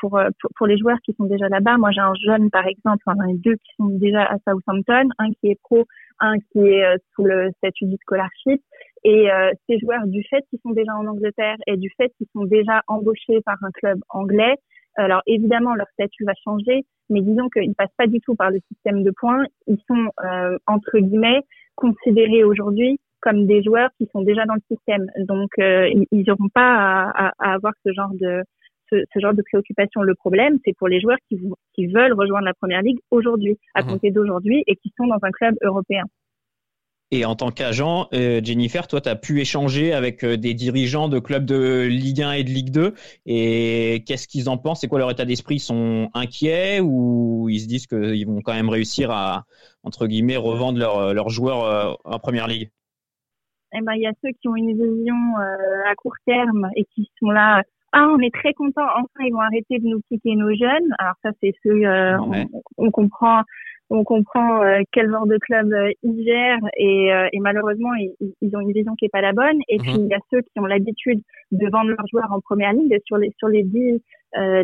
pour, 0.00 0.16
euh, 0.18 0.28
pour, 0.40 0.50
pour 0.56 0.66
les 0.66 0.76
joueurs 0.76 0.98
qui 1.04 1.14
sont 1.14 1.24
déjà 1.24 1.48
là-bas. 1.48 1.78
Moi 1.78 1.90
j'ai 1.92 2.00
un 2.00 2.14
jeune 2.14 2.50
par 2.50 2.66
exemple 2.66 3.02
enfin 3.06 3.16
deux 3.34 3.54
qui 3.54 3.72
sont 3.78 3.88
déjà 3.88 4.24
à 4.24 4.36
Southampton 4.48 5.08
un 5.18 5.30
qui 5.40 5.50
est 5.50 5.60
pro 5.62 5.84
un 6.20 6.34
qui 6.38 6.58
est 6.60 6.84
sous 7.14 7.24
le 7.24 7.50
statut 7.58 7.86
du 7.86 7.96
scholarship. 8.02 8.62
Et 9.04 9.28
ces 9.68 9.78
joueurs 9.80 10.06
du 10.06 10.22
fait 10.30 10.42
qu'ils 10.48 10.60
sont 10.62 10.70
déjà 10.70 10.94
en 10.96 11.06
Angleterre 11.06 11.56
et 11.66 11.76
du 11.76 11.90
fait 11.96 12.10
qu'ils 12.16 12.28
sont 12.32 12.44
déjà 12.44 12.82
embauchés 12.86 13.40
par 13.44 13.56
un 13.62 13.70
club 13.72 13.98
anglais 14.08 14.54
alors 14.96 15.22
évidemment 15.26 15.74
leur 15.74 15.88
statut 15.88 16.24
va 16.24 16.32
changer 16.44 16.86
mais 17.10 17.20
disons 17.20 17.48
qu'ils 17.50 17.74
passent 17.74 17.96
pas 17.98 18.06
du 18.06 18.20
tout 18.20 18.34
par 18.34 18.50
le 18.50 18.60
système 18.72 19.02
de 19.02 19.10
points. 19.10 19.44
Ils 19.66 19.78
sont 19.88 20.08
entre 20.66 20.98
guillemets 20.98 21.42
considérés 21.74 22.44
aujourd'hui 22.44 22.98
comme 23.24 23.46
des 23.46 23.62
joueurs 23.62 23.88
qui 23.98 24.06
sont 24.12 24.20
déjà 24.20 24.44
dans 24.44 24.54
le 24.54 24.60
système. 24.70 25.06
Donc, 25.16 25.50
euh, 25.58 25.88
ils 26.12 26.24
n'auront 26.26 26.50
pas 26.52 27.10
à, 27.10 27.32
avoir 27.54 27.72
ce 27.84 27.92
genre 27.92 28.10
de 28.12 28.42
ce, 28.90 29.18
genre 29.18 29.32
de 29.32 29.42
préoccupation. 29.42 30.02
Le 30.02 30.14
problème, 30.14 30.58
c'est 30.64 30.76
pour 30.76 30.88
les 30.88 31.00
joueurs 31.00 31.16
qui, 31.28 31.40
qui 31.74 31.86
veulent 31.86 32.12
rejoindre 32.12 32.44
la 32.44 32.52
première 32.52 32.82
ligue 32.82 32.98
aujourd'hui, 33.10 33.58
à 33.74 33.82
mhm. 33.82 33.88
compter 33.88 34.10
d'aujourd'hui, 34.10 34.62
et 34.66 34.76
qui 34.76 34.92
sont 34.96 35.06
dans 35.06 35.18
un 35.22 35.30
club 35.30 35.54
européen. 35.62 36.04
Et 37.10 37.24
en 37.24 37.34
tant 37.34 37.50
qu'agent, 37.50 38.08
euh, 38.12 38.40
Jennifer, 38.42 38.86
toi, 38.88 39.00
tu 39.00 39.08
as 39.08 39.16
pu 39.16 39.40
échanger 39.40 39.94
avec 39.94 40.22
euh, 40.22 40.36
des 40.36 40.52
dirigeants 40.52 41.08
de 41.08 41.18
clubs 41.18 41.46
de 41.46 41.86
Ligue 41.88 42.22
1 42.22 42.32
et 42.32 42.44
de 42.44 42.50
Ligue 42.50 42.70
2. 42.70 42.92
Et 43.24 44.04
qu'est-ce 44.06 44.28
qu'ils 44.28 44.50
en 44.50 44.58
pensent? 44.58 44.80
C'est 44.80 44.88
quoi 44.88 44.98
leur 44.98 45.10
état 45.10 45.24
d'esprit? 45.24 45.56
Ils 45.56 45.60
sont 45.60 46.10
inquiets 46.12 46.80
ou 46.80 47.48
ils 47.48 47.60
se 47.60 47.66
disent 47.66 47.86
qu'ils 47.86 48.26
vont 48.26 48.42
quand 48.42 48.54
même 48.54 48.68
réussir 48.68 49.10
à, 49.10 49.44
entre 49.82 50.06
guillemets, 50.06 50.36
revendre 50.36 50.78
leurs 50.78 51.30
joueurs 51.30 51.98
en 52.04 52.18
première 52.18 52.48
ligue? 52.48 52.70
Eh 53.74 53.80
ben 53.82 53.92
il 53.94 54.02
y 54.02 54.06
a 54.06 54.12
ceux 54.22 54.30
qui 54.40 54.48
ont 54.48 54.56
une 54.56 54.72
vision 54.72 55.36
à 55.86 55.94
court 55.94 56.16
terme 56.26 56.68
et 56.76 56.84
qui 56.94 57.10
sont 57.18 57.30
là 57.30 57.62
ah, 57.96 58.08
on 58.10 58.18
est 58.18 58.34
très 58.34 58.52
content. 58.54 58.86
Enfin, 58.96 59.24
ils 59.24 59.32
vont 59.32 59.40
arrêter 59.40 59.78
de 59.78 59.86
nous 59.86 60.00
piquer 60.10 60.34
nos 60.34 60.52
jeunes. 60.52 60.92
Alors 60.98 61.14
ça, 61.22 61.30
c'est 61.40 61.54
ceux 61.62 61.86
euh, 61.86 62.18
on, 62.76 62.90
comprend, 62.90 63.42
on 63.88 64.02
comprend 64.02 64.64
euh, 64.64 64.80
quel 64.90 65.08
genre 65.08 65.28
de 65.28 65.38
club 65.38 65.72
euh, 65.72 65.92
ils 66.02 66.24
gèrent 66.24 66.68
et, 66.76 67.10
et 67.32 67.38
malheureusement, 67.38 67.92
ils, 67.94 68.56
ont 68.56 68.60
une 68.60 68.72
vision 68.72 68.96
qui 68.96 69.04
est 69.04 69.10
pas 69.10 69.20
la 69.20 69.32
bonne. 69.32 69.60
Et 69.68 69.78
puis 69.78 69.92
mhm. 69.92 70.06
il 70.06 70.08
y 70.08 70.14
a 70.14 70.18
ceux 70.32 70.40
qui 70.40 70.58
ont 70.58 70.66
l'habitude 70.66 71.22
de 71.52 71.70
vendre 71.70 71.90
leurs 71.90 72.06
joueurs 72.10 72.32
en 72.32 72.40
première 72.40 72.72
ligue. 72.72 72.98
Sur 73.06 73.16
les 73.16 73.32
sur 73.38 73.46
les 73.46 73.62
dix 73.62 74.02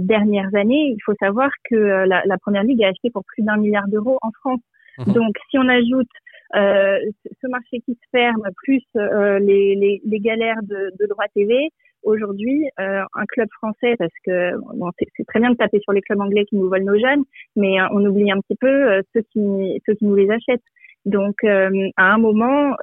dernières 0.00 0.52
années, 0.56 0.88
il 0.88 0.98
faut 1.04 1.14
savoir 1.20 1.50
que 1.70 1.76
la, 1.76 2.22
la, 2.24 2.38
première 2.38 2.64
ligue 2.64 2.82
a 2.82 2.88
acheté 2.88 3.10
pour 3.10 3.22
plus 3.24 3.44
d'un 3.44 3.58
milliard 3.58 3.86
d'euros 3.86 4.18
en 4.22 4.32
France. 4.40 4.60
Mhm. 4.98 5.14
Donc, 5.14 5.36
si 5.48 5.58
on 5.58 5.68
ajoute 5.68 6.10
ce 6.52 7.46
marché 7.48 7.80
qui 7.80 7.92
se 7.94 8.08
ferme, 8.10 8.42
plus 8.64 8.82
les, 8.94 9.74
les, 9.74 10.00
les, 10.04 10.20
galères 10.20 10.62
de, 10.62 10.92
de 10.98 11.06
droit 11.06 11.26
TV, 11.34 11.70
aujourd'hui 12.02 12.64
euh, 12.78 13.02
un 13.14 13.26
club 13.26 13.48
français 13.52 13.94
parce 13.98 14.12
que 14.24 14.56
bon, 14.76 14.90
c'est 14.98 15.24
très 15.26 15.40
bien 15.40 15.50
de 15.50 15.56
taper 15.56 15.80
sur 15.80 15.92
les 15.92 16.00
clubs 16.00 16.20
anglais 16.20 16.44
qui 16.44 16.56
nous 16.56 16.68
volent 16.68 16.92
nos 16.92 16.98
jeunes, 16.98 17.24
mais 17.56 17.80
euh, 17.80 17.86
on 17.92 18.04
oublie 18.04 18.30
un 18.30 18.40
petit 18.40 18.56
peu 18.56 18.68
euh, 18.68 19.02
ceux 19.14 19.22
qui 19.32 19.80
ceux 19.86 19.94
qui 19.94 20.04
nous 20.04 20.16
les 20.16 20.30
achètent. 20.30 20.62
Donc 21.06 21.42
à 21.44 22.12
un 22.12 22.18
moment, 22.18 22.76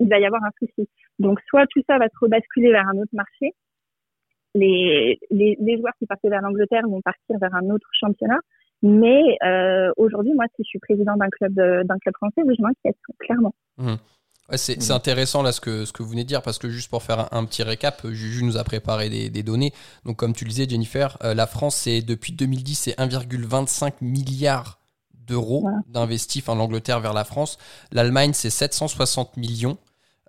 il, 0.00 0.08
va 0.08 0.18
y 0.18 0.26
avoir 0.26 0.42
un 0.42 0.50
souci. 0.58 0.88
Donc 1.20 1.38
soit 1.48 1.64
tout 1.70 1.80
ça 1.88 1.96
va 1.96 2.08
se 2.08 2.18
rebasculer 2.20 2.72
vers 2.72 2.88
un 2.88 2.98
autre 2.98 3.12
marché, 3.12 3.52
les, 4.56 5.20
les, 5.30 5.56
les 5.60 5.78
joueurs 5.78 5.92
qui 6.00 6.06
partaient 6.06 6.28
vers 6.28 6.42
l'Angleterre 6.42 6.82
vont 6.88 7.00
partir 7.02 7.38
vers 7.40 7.54
un 7.54 7.70
autre 7.70 7.86
championnat. 7.92 8.40
Mais 8.82 9.22
aujourd'hui, 9.96 10.32
moi, 10.34 10.46
si 10.56 10.62
je 10.64 10.68
suis 10.68 10.78
président 10.80 11.16
d'un 11.16 11.28
club 11.28 11.54
d'un 11.54 11.98
club 11.98 12.14
français, 12.16 12.42
je 12.46 12.62
m'inquiète 12.62 12.96
clairement. 13.20 13.54
Mmh 13.78 13.94
c'est 14.56 14.88
mm. 14.88 14.92
intéressant 14.92 15.42
là 15.42 15.52
ce 15.52 15.60
que, 15.60 15.84
ce 15.84 15.92
que 15.92 16.02
vous 16.02 16.10
venez 16.10 16.24
de 16.24 16.28
dire 16.28 16.42
parce 16.42 16.58
que 16.58 16.68
juste 16.68 16.90
pour 16.90 17.02
faire 17.02 17.32
un, 17.32 17.44
petit 17.44 17.62
récap, 17.62 18.06
Juju 18.06 18.44
nous 18.44 18.56
a 18.56 18.64
préparé 18.64 19.08
des, 19.08 19.42
données. 19.42 19.72
Donc 20.04 20.16
comme 20.16 20.34
tu 20.34 20.44
le 20.44 20.50
disais 20.50 20.68
Jennifer, 20.68 21.16
euh, 21.24 21.34
la 21.34 21.46
France 21.46 21.76
c'est 21.76 22.02
depuis 22.02 22.32
2010 22.32 22.74
c'est 22.74 22.98
1,25 22.98 23.94
milliard 24.00 24.78
d'euros 25.14 25.68
d'investis, 25.88 26.42
enfin 26.42 26.56
l'Angleterre 26.56 27.00
vers 27.00 27.14
la 27.14 27.24
France. 27.24 27.58
L'Allemagne 27.92 28.32
c'est 28.34 28.50
760 28.50 29.36
millions. 29.36 29.78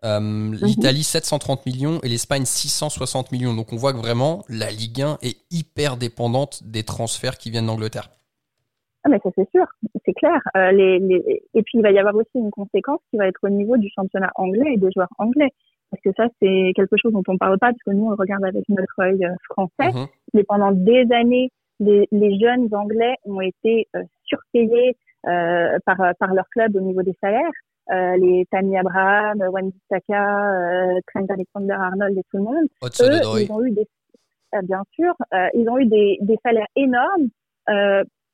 Euh, 0.05 0.19
mhm. 0.19 0.55
L'Italie 0.61 1.03
730 1.03 1.65
millions 1.65 1.99
et 2.03 2.09
l'Espagne 2.09 2.45
660 2.45 3.31
millions. 3.31 3.53
Donc 3.53 3.71
on 3.73 3.77
voit 3.77 3.93
que 3.93 3.97
vraiment 3.97 4.43
la 4.49 4.69
Ligue 4.69 5.01
1 5.01 5.19
est 5.21 5.37
hyper 5.49 5.97
dépendante 5.97 6.61
des 6.63 6.83
transferts 6.83 7.37
qui 7.37 7.51
viennent 7.51 7.67
d'Angleterre. 7.67 8.09
Ah 9.05 9.09
mais 9.09 9.19
ça 9.23 9.29
c'est 9.35 9.49
sûr, 9.51 9.65
c'est 10.05 10.13
clair. 10.13 10.39
Euh, 10.55 10.71
les, 10.71 10.99
les... 10.99 11.43
Et 11.53 11.61
puis 11.63 11.79
il 11.79 11.81
va 11.81 11.91
y 11.91 11.99
avoir 11.99 12.15
aussi 12.15 12.35
une 12.35 12.51
conséquence 12.51 13.01
qui 13.09 13.17
va 13.17 13.27
être 13.27 13.39
au 13.43 13.49
niveau 13.49 13.75
du 13.77 13.89
championnat 13.93 14.31
anglais 14.35 14.73
et 14.73 14.77
des 14.77 14.89
joueurs 14.95 15.11
anglais. 15.17 15.49
Parce 15.91 16.01
que 16.01 16.09
ça 16.15 16.27
c'est 16.41 16.71
quelque 16.75 16.95
chose 16.97 17.11
dont 17.11 17.23
on 17.27 17.37
parle 17.37 17.59
pas, 17.59 17.67
parce 17.67 17.83
que 17.85 17.91
nous 17.91 18.09
on 18.09 18.15
regarde 18.15 18.45
avec 18.45 18.63
notre 18.69 18.99
œil 18.99 19.25
euh, 19.25 19.35
français. 19.49 19.91
Mhm. 19.91 20.07
Mais 20.33 20.43
pendant 20.43 20.71
des 20.71 21.05
années, 21.11 21.49
les, 21.79 22.07
les 22.11 22.39
jeunes 22.39 22.73
anglais 22.73 23.15
ont 23.25 23.41
été 23.41 23.87
euh, 23.95 24.03
surpayés 24.23 24.95
euh, 25.27 25.77
par, 25.85 25.97
par 26.19 26.33
leur 26.33 26.47
club 26.49 26.75
au 26.75 26.81
niveau 26.81 27.01
des 27.01 27.15
salaires. 27.21 27.51
Euh, 27.91 28.15
les 28.15 28.45
Tammy 28.49 28.77
Abraham, 28.77 29.43
Wendy 29.51 29.77
Saka, 29.89 30.55
Trent 31.07 31.25
Alexander-Arnold 31.27 32.17
et 32.17 32.23
tout 32.31 32.37
le 32.37 32.43
monde, 32.43 32.67
eux, 33.01 33.41
ils 33.41 33.51
ont 33.51 33.65
eu 33.65 33.71
des, 33.71 33.85
bien 34.63 34.83
sûr, 34.93 35.13
ils 35.53 35.67
ont 35.69 35.77
eu 35.77 35.85
des, 35.87 36.17
des 36.21 36.37
salaires 36.45 36.67
énormes 36.77 37.27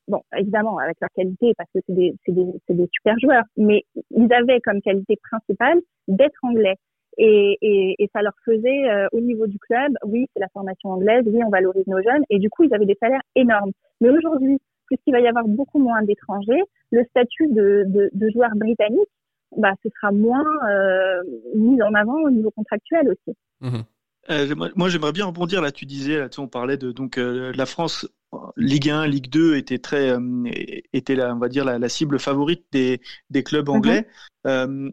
bon, 0.10 0.22
évidemment, 0.38 0.78
avec 0.80 0.98
leur 1.00 1.10
qualité, 1.16 1.54
parce 1.58 1.70
que 1.74 1.80
c'est 1.88 1.96
des, 1.96 2.14
des, 2.28 2.46
des, 2.70 2.90
super 2.92 3.18
joueurs, 3.20 3.44
mais 3.56 3.84
ils 4.12 4.34
avaient 4.34 4.60
comme 4.60 4.82
qualité 4.82 5.16
principale 5.30 5.80
d'être 6.08 6.40
anglais. 6.44 6.76
Et, 7.18 7.58
et, 7.62 7.96
et, 8.00 8.10
ça 8.14 8.22
leur 8.22 8.34
faisait, 8.46 8.90
euh, 8.90 9.08
au 9.12 9.20
niveau 9.20 9.46
du 9.48 9.58
club, 9.60 9.92
oui, 10.06 10.28
c'est 10.34 10.40
la 10.40 10.48
formation 10.50 10.92
anglaise, 10.92 11.24
oui, 11.26 11.42
on 11.46 11.50
valorise 11.50 11.86
nos 11.88 12.02
jeunes, 12.02 12.24
et 12.30 12.40
du 12.40 12.50
coup, 12.50 12.64
ils 12.64 12.74
avaient 12.74 12.86
des 12.86 12.98
salaires 13.00 13.22
énormes. 13.36 13.72
Mais 14.00 14.10
aujourd'hui, 14.10 14.60
puisqu'il 14.88 15.12
va 15.12 15.20
y 15.20 15.28
avoir 15.28 15.46
beaucoup 15.48 15.80
moins 15.80 16.02
d'étrangers, 16.02 16.62
le 16.92 17.04
statut 17.06 17.48
de, 17.48 17.84
de, 17.88 18.10
de 18.14 18.30
joueur 18.30 18.50
britannique, 18.56 19.10
bah, 19.58 19.74
ce 19.84 19.90
sera 19.90 20.12
moins 20.12 20.46
euh, 20.70 21.22
mis 21.56 21.82
en 21.82 21.94
avant 21.94 22.22
au 22.22 22.30
niveau 22.30 22.52
contractuel 22.52 23.10
aussi. 23.10 23.38
Mmh 23.62 23.82
euh, 24.30 24.54
moi, 24.76 24.90
j'aimerais 24.90 25.14
bien 25.14 25.26
rebondir 25.26 25.60
là. 25.60 25.72
Tu 25.72 25.86
disais, 25.86 26.20
là, 26.20 26.30
tu 26.30 26.40
on 26.40 26.48
parlait 26.48 26.78
de 26.78 26.92
donc 26.92 27.18
euh, 27.18 27.52
la 27.56 27.66
France 27.66 28.08
Ligue 28.58 28.90
1, 28.90 29.08
Ligue 29.08 29.30
2 29.30 29.56
était 29.56 29.80
très 29.80 30.10
euh, 30.12 30.44
était 30.94 31.16
la, 31.16 31.34
on 31.34 31.40
va 31.40 31.50
dire 31.50 31.66
la, 31.66 31.90
cible 31.90 32.20
favorite 32.20 32.66
des, 32.72 33.02
des 33.30 33.44
clubs 33.44 33.68
mhm. 33.68 33.76
anglais. 33.76 34.08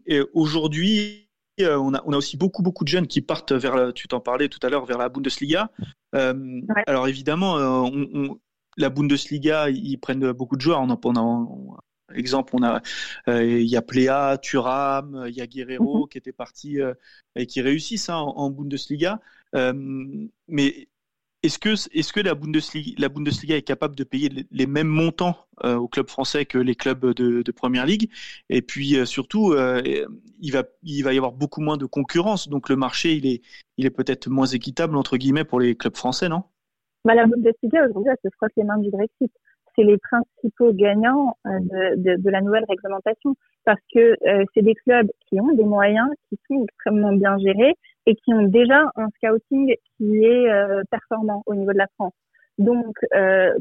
et 0.07 0.23
aujourd'hui, 0.33 1.29
on 1.59 1.95
a 1.95 2.03
on 2.05 2.13
a 2.13 2.17
aussi 2.17 2.37
beaucoup 2.37 2.63
beaucoup 2.63 2.85
de 2.85 2.89
jeunes 2.89 3.07
qui 3.07 3.21
partent 3.21 3.53
vers. 3.53 3.93
Tu 3.95 4.09
t'en 4.09 4.21
parlais 4.21 4.49
tout 4.49 4.61
à 4.63 4.69
l'heure 4.69 4.87
vers 4.87 4.99
la 4.99 5.09
Bundesliga. 5.09 5.71
Alors 6.13 7.09
évidemment, 7.09 7.57
on, 7.57 8.39
la 8.77 8.91
Bundesliga, 8.91 9.71
ils 9.71 9.99
prennent 9.99 10.33
beaucoup 10.33 10.57
de 10.57 10.61
joueurs. 10.61 10.81
On 10.81 10.91
en, 10.91 11.79
exemple, 12.15 12.55
on 12.55 12.63
a 12.63 12.83
euh, 13.29 13.45
il 13.45 13.67
y 13.67 13.77
a 13.77 13.83
Pléa, 13.83 14.39
Thuram, 14.39 15.25
il 15.29 15.35
y 15.35 15.41
a 15.41 15.47
Guerrero 15.47 16.03
mhm. 16.03 16.09
qui 16.09 16.19
était 16.19 16.33
parti 16.33 16.81
euh, 16.81 16.95
et 17.35 17.47
qui 17.47 17.61
réussissent 17.61 18.09
hein, 18.09 18.17
en, 18.17 18.51
Bundesliga. 18.51 19.21
Euh, 19.55 19.73
mais 20.49 20.89
est-ce 21.47 22.13
que, 22.13 22.21
la, 22.21 22.35
Bundesliga, 22.35 23.57
est 23.57 23.63
capable 23.63 23.97
de 23.97 24.05
payer 24.05 24.31
les, 24.51 24.67
mêmes 24.67 24.89
montants 24.89 25.37
aux 25.65 25.89
clubs 25.89 26.09
français 26.09 26.45
que 26.45 26.59
les 26.59 26.75
clubs 26.75 27.15
de, 27.15 27.43
de 27.43 27.53
Première 27.53 27.87
Ligue? 27.87 28.11
Et 28.51 28.63
puis 28.63 28.97
surtout, 29.07 29.55
il, 29.55 30.53
va, 30.53 30.65
il 30.83 31.03
va 31.03 31.13
y 31.13 31.17
avoir 31.17 31.33
beaucoup 31.33 31.61
moins 31.61 31.77
de 31.77 31.87
concurrence, 31.87 32.49
donc 32.49 32.69
le 32.69 32.77
marché 32.77 33.15
il 33.15 33.87
est, 33.87 33.91
peut-être 33.91 34.29
moins 34.29 34.47
équitable 34.47 34.97
entre 34.97 35.17
guillemets 35.17 35.45
pour 35.45 35.61
les 35.61 35.77
clubs 35.77 35.97
français, 35.97 36.29
non? 36.29 36.43
Bah, 37.05 37.15
La 37.15 37.27
Bundesliga 37.27 37.87
aujourd'hui, 37.89 38.11
elle 38.11 38.31
se 38.31 38.35
frotte 38.37 38.53
les 38.57 38.65
mains 38.65 38.79
du 38.79 38.91
Brexit. 38.91 39.33
C'est 39.77 39.85
les 39.85 39.99
principaux 39.99 40.73
gagnants 40.73 41.37
euh, 41.47 41.61
de, 41.97 42.31
la 42.31 42.41
nouvelle 42.41 42.65
réglementation. 42.69 43.37
Parce 43.65 43.81
que 43.95 44.17
euh, 44.27 44.45
c'est 44.55 44.63
des 44.63 44.75
clubs 44.75 45.09
qui 45.29 45.41
ont 45.41 45.53
des 45.53 45.65
moyens, 45.65 46.09
qui 46.29 46.39
sont 46.49 46.65
extrêmement 46.65 47.13
bien 47.13 47.39
gérés 47.39 47.77
et 48.07 48.15
qui 48.15 48.33
ont 48.33 48.43
déjà 48.43 48.83
un 48.97 49.09
scouting 49.17 49.75
qui 49.97 50.25
est 50.25 50.51
euh, 50.51 50.83
performant 50.91 51.43
au 51.47 51.55
niveau 51.55 51.73
de 51.73 51.79
la 51.79 51.89
France. 51.95 52.15
Donc 52.59 52.97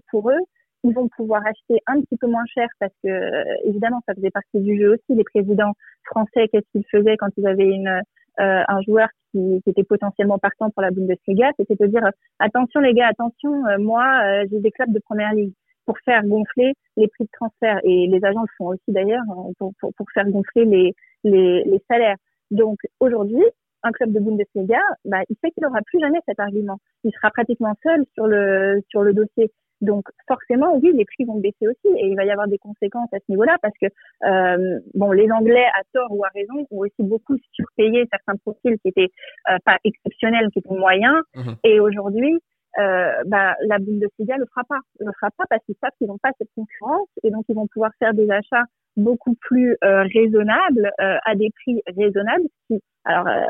pour 0.09 0.29
eux, 0.29 0.39
ils 0.85 0.93
vont 0.93 1.09
pouvoir 1.09 1.45
acheter 1.45 1.81
un 1.87 1.99
petit 1.99 2.15
peu 2.15 2.27
moins 2.27 2.45
cher 2.53 2.67
parce 2.79 2.93
que 3.03 3.67
évidemment 3.67 3.99
ça 4.07 4.13
faisait 4.13 4.31
partie 4.31 4.61
du 4.61 4.79
jeu 4.79 4.93
aussi. 4.93 5.17
Les 5.17 5.25
présidents 5.25 5.73
français, 6.05 6.47
qu'est-ce 6.47 6.71
qu'ils 6.71 6.85
faisaient 6.89 7.17
quand 7.17 7.27
ils 7.35 7.45
avaient 7.45 7.67
une 7.67 8.01
un 8.37 8.81
joueur 8.87 9.09
qui, 9.31 9.61
était 9.65 9.83
potentiellement 9.83 10.37
partant 10.37 10.69
pour 10.69 10.81
la 10.81 10.91
Bundesliga, 10.91 11.51
c'était 11.57 11.75
de 11.75 11.87
dire 11.87 12.09
attention 12.39 12.79
les 12.79 12.93
gars, 12.93 13.07
attention, 13.07 13.51
moi 13.79 14.45
j'ai 14.49 14.59
des 14.59 14.71
clubs 14.71 14.93
de 14.93 14.99
première 14.99 15.33
ligue 15.33 15.53
pour 15.85 15.97
faire 16.05 16.23
gonfler 16.23 16.73
les 16.95 17.07
prix 17.07 17.25
de 17.25 17.29
transfert. 17.33 17.79
Et 17.83 18.07
les 18.07 18.23
agents 18.23 18.41
le 18.41 18.47
font 18.57 18.67
aussi 18.67 18.79
d'ailleurs 18.87 19.23
hein, 19.29 19.51
pour, 19.59 19.73
faire 20.13 20.29
gonfler 20.29 20.65
les, 20.65 20.93
les 21.23 21.81
salaires. 21.89 22.17
Donc 22.51 22.77
aujourd'hui, 22.99 23.43
un 23.85 23.91
club 23.91 24.11
de 24.11 24.19
Bundesliga, 24.19 24.79
bah, 25.05 25.21
il 25.29 25.35
sait 25.41 25.51
qu'il 25.51 25.63
n'aura 25.63 25.79
plus 25.85 25.99
jamais 25.99 26.19
cet 26.27 26.39
argument. 26.39 26.79
Il 27.03 27.11
sera 27.11 27.29
pratiquement 27.31 27.73
seul 27.83 28.03
sur 28.13 28.27
le 28.27 28.81
sur 28.89 29.03
le 29.03 29.13
dossier. 29.13 29.51
Donc 29.81 30.05
forcément, 30.27 30.77
oui, 30.77 30.91
les 30.93 31.05
prix 31.05 31.25
vont 31.25 31.39
baisser 31.39 31.67
aussi 31.67 31.87
et 31.97 32.07
il 32.07 32.15
va 32.15 32.25
y 32.25 32.31
avoir 32.31 32.47
des 32.47 32.57
conséquences 32.57 33.09
à 33.13 33.17
ce 33.17 33.25
niveau-là 33.29 33.57
parce 33.61 33.73
que 33.81 33.87
euh, 34.25 34.79
bon, 34.93 35.11
les 35.11 35.29
Anglais, 35.31 35.65
à 35.65 35.81
tort 35.93 36.11
ou 36.11 36.23
à 36.23 36.29
raison, 36.33 36.65
ont 36.71 36.77
aussi 36.77 37.03
beaucoup 37.03 37.35
surpayé 37.51 38.07
certains 38.11 38.37
profils 38.37 38.77
qui 38.79 38.87
étaient 38.87 39.11
euh, 39.49 39.57
pas 39.65 39.77
exceptionnels, 39.83 40.49
qui 40.51 40.59
étaient 40.59 40.73
moyens. 40.73 41.21
Mmh 41.35 41.53
et 41.63 41.79
aujourd'hui, 41.79 42.39
euh, 42.79 43.23
bah, 43.25 43.55
la 43.67 43.79
Bundesliga 43.79 44.37
le 44.37 44.45
fera 44.47 44.63
pas. 44.67 44.79
Le 44.99 45.11
fera 45.19 45.29
pas 45.37 45.45
parce 45.49 45.63
qu'ils 45.65 45.75
savent 45.81 45.91
qu'ils 45.97 46.07
n'ont 46.07 46.17
pas 46.17 46.31
cette 46.37 46.49
concurrence 46.55 47.09
et 47.23 47.31
donc 47.31 47.43
ils 47.49 47.55
vont 47.55 47.67
pouvoir 47.67 47.91
faire 47.99 48.13
des 48.13 48.29
achats 48.29 48.65
beaucoup 48.97 49.35
plus 49.41 49.75
euh, 49.83 50.03
raisonnables 50.13 50.91
euh, 51.01 51.17
à 51.25 51.35
des 51.35 51.49
prix 51.61 51.81
raisonnables, 51.97 52.45
qui 52.67 52.79
alors 53.03 53.27
euh, 53.27 53.41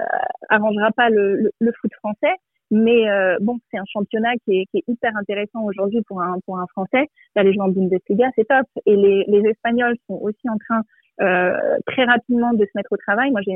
arrangera 0.50 0.92
pas 0.92 1.10
le, 1.10 1.52
le, 1.60 1.72
foot 1.80 1.92
français, 2.00 2.34
mais 2.72 3.10
euh, 3.10 3.38
bon, 3.42 3.58
c'est 3.72 3.78
un 3.78 3.86
championnat 3.86 4.34
qui 4.44 4.60
est, 4.60 4.66
qui 4.72 4.78
est 4.80 4.84
hyper 4.88 5.16
intéressant 5.16 5.64
aujourd'hui 5.64 6.02
pour 6.08 6.22
un 6.22 6.40
pour 6.46 6.60
un 6.60 6.68
Français. 6.68 7.08
D'aller 7.36 7.54
jouer 7.54 7.64
en 7.64 7.70
Bundesliga, 7.70 8.30
c'est 8.36 8.48
top. 8.48 8.66
Et 8.86 8.96
les, 8.96 9.24
les 9.28 9.50
Espagnols 9.50 9.96
sont 10.08 10.16
aussi 10.16 10.50
en 10.50 10.58
train 10.58 10.82
très 11.88 12.04
rapidement 12.04 12.52
de 12.52 12.66
se 12.66 12.72
mettre 12.76 12.92
au 12.92 12.98
travail. 12.98 13.32
Moi, 13.32 13.40
j'ai 13.48 13.56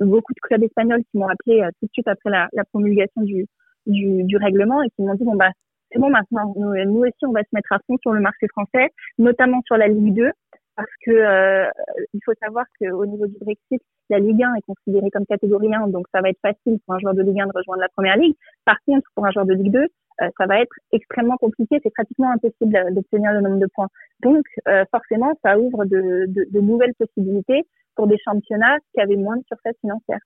beaucoup 0.00 0.32
de 0.32 0.40
clubs 0.40 0.62
espagnols 0.62 1.02
qui 1.10 1.18
m'ont 1.18 1.28
appelé 1.28 1.60
tout 1.78 1.86
de 1.86 1.92
suite 1.92 2.08
après 2.08 2.30
la, 2.30 2.48
la 2.54 2.64
promulgation 2.64 3.20
du 3.22 3.46
du, 3.86 4.24
du 4.24 4.36
règlement 4.36 4.82
et 4.82 4.88
qui 4.90 5.02
m'ont 5.02 5.14
dit 5.14 5.24
bon 5.24 5.36
bah 5.36 5.50
c'est 5.90 5.98
bon 5.98 6.10
maintenant 6.10 6.54
nous, 6.56 6.74
nous, 6.84 7.00
aussi 7.00 7.26
on 7.26 7.32
va 7.32 7.40
se 7.40 7.48
mettre 7.52 7.72
à 7.72 7.78
fond 7.86 7.96
sur 8.00 8.12
le 8.12 8.20
marché 8.20 8.46
français 8.48 8.90
notamment 9.18 9.60
sur 9.66 9.76
la 9.76 9.88
Ligue 9.88 10.14
2 10.14 10.30
parce 10.76 10.90
que 11.04 11.10
euh, 11.10 11.70
il 12.12 12.20
faut 12.24 12.32
savoir 12.40 12.64
qu'au 12.78 13.06
niveau 13.06 13.26
du 13.26 13.36
Brexit 13.40 13.82
la 14.10 14.18
Ligue 14.18 14.42
1 14.42 14.54
est 14.54 14.62
considérée 14.62 15.10
comme 15.10 15.26
catégorie 15.26 15.74
1 15.74 15.88
donc 15.88 16.06
ça 16.12 16.20
va 16.20 16.30
être 16.30 16.40
facile 16.40 16.78
pour 16.84 16.94
un 16.94 16.98
joueur 16.98 17.14
de 17.14 17.22
Ligue 17.22 17.40
1 17.40 17.46
de 17.46 17.52
rejoindre 17.54 17.80
la 17.80 17.88
première 17.88 18.16
ligue. 18.16 18.34
Par 18.64 18.76
contre 18.86 19.08
pour 19.14 19.26
un 19.26 19.30
joueur 19.30 19.46
de 19.46 19.54
Ligue 19.54 19.72
2 19.72 19.80
euh, 19.80 20.28
ça 20.38 20.46
va 20.46 20.60
être 20.60 20.74
extrêmement 20.92 21.36
compliqué 21.36 21.78
c'est 21.82 21.92
pratiquement 21.92 22.30
impossible 22.30 22.94
d'obtenir 22.94 23.32
le 23.32 23.40
nombre 23.40 23.58
de 23.58 23.68
points. 23.74 23.88
Donc 24.20 24.44
euh, 24.68 24.84
forcément 24.90 25.32
ça 25.44 25.58
ouvre 25.58 25.84
de, 25.84 26.26
de, 26.28 26.46
de 26.50 26.60
nouvelles 26.60 26.94
possibilités 26.94 27.66
pour 27.94 28.06
des 28.06 28.18
championnats 28.24 28.78
qui 28.94 29.00
avaient 29.00 29.16
moins 29.16 29.36
de 29.36 29.44
surface 29.46 29.76
financière. 29.80 30.20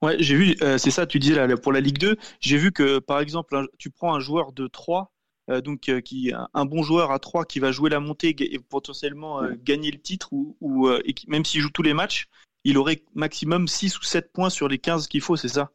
Ouais, 0.00 0.14
j'ai 0.20 0.36
vu, 0.36 0.54
c'est 0.78 0.90
ça, 0.90 1.06
tu 1.06 1.18
disais 1.18 1.34
là, 1.34 1.56
pour 1.56 1.72
la 1.72 1.80
Ligue 1.80 1.98
2, 1.98 2.16
j'ai 2.38 2.56
vu 2.56 2.70
que 2.70 3.00
par 3.00 3.18
exemple, 3.18 3.66
tu 3.78 3.90
prends 3.90 4.14
un 4.14 4.20
joueur 4.20 4.52
de 4.52 4.68
3 4.68 5.00
euh, 5.00 5.04
donc 5.62 5.88
euh, 5.88 6.00
qui 6.00 6.32
un 6.54 6.64
bon 6.64 6.82
joueur 6.82 7.10
à 7.10 7.18
3 7.18 7.44
qui 7.44 7.60
va 7.60 7.72
jouer 7.72 7.90
la 7.90 8.00
montée 8.00 8.36
et 8.38 8.58
potentiellement 8.58 9.42
euh, 9.42 9.54
gagner 9.62 9.90
le 9.90 9.98
titre 9.98 10.28
ou, 10.32 10.88
et 10.90 11.14
même 11.26 11.44
s'il 11.44 11.60
joue 11.60 11.70
tous 11.70 11.82
les 11.82 11.94
matchs, 11.94 12.26
il 12.64 12.78
aurait 12.78 13.02
maximum 13.14 13.66
6 13.66 13.98
ou 13.98 14.02
7 14.02 14.32
points 14.32 14.50
sur 14.50 14.68
les 14.68 14.78
15 14.78 15.08
qu'il 15.08 15.20
faut, 15.20 15.36
c'est 15.36 15.48
ça? 15.48 15.70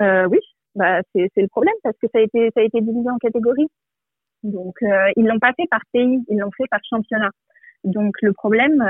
Oui, 0.00 0.38
bah, 0.74 1.00
c'est 1.14 1.30
le 1.36 1.48
problème 1.48 1.74
parce 1.82 1.96
que 2.00 2.06
ça 2.12 2.18
a 2.18 2.22
été, 2.22 2.50
ça 2.54 2.60
a 2.60 2.64
été 2.64 2.80
divisé 2.80 3.08
en 3.08 3.18
catégories. 3.18 3.68
Donc, 4.42 4.76
euh, 4.82 5.10
ils 5.16 5.26
l'ont 5.26 5.38
pas 5.38 5.52
fait 5.54 5.66
par 5.70 5.80
pays, 5.92 6.18
ils 6.28 6.38
l'ont 6.38 6.50
fait 6.56 6.68
par 6.70 6.80
championnat. 6.88 7.30
Donc, 7.86 8.14
le 8.20 8.32
problème, 8.32 8.84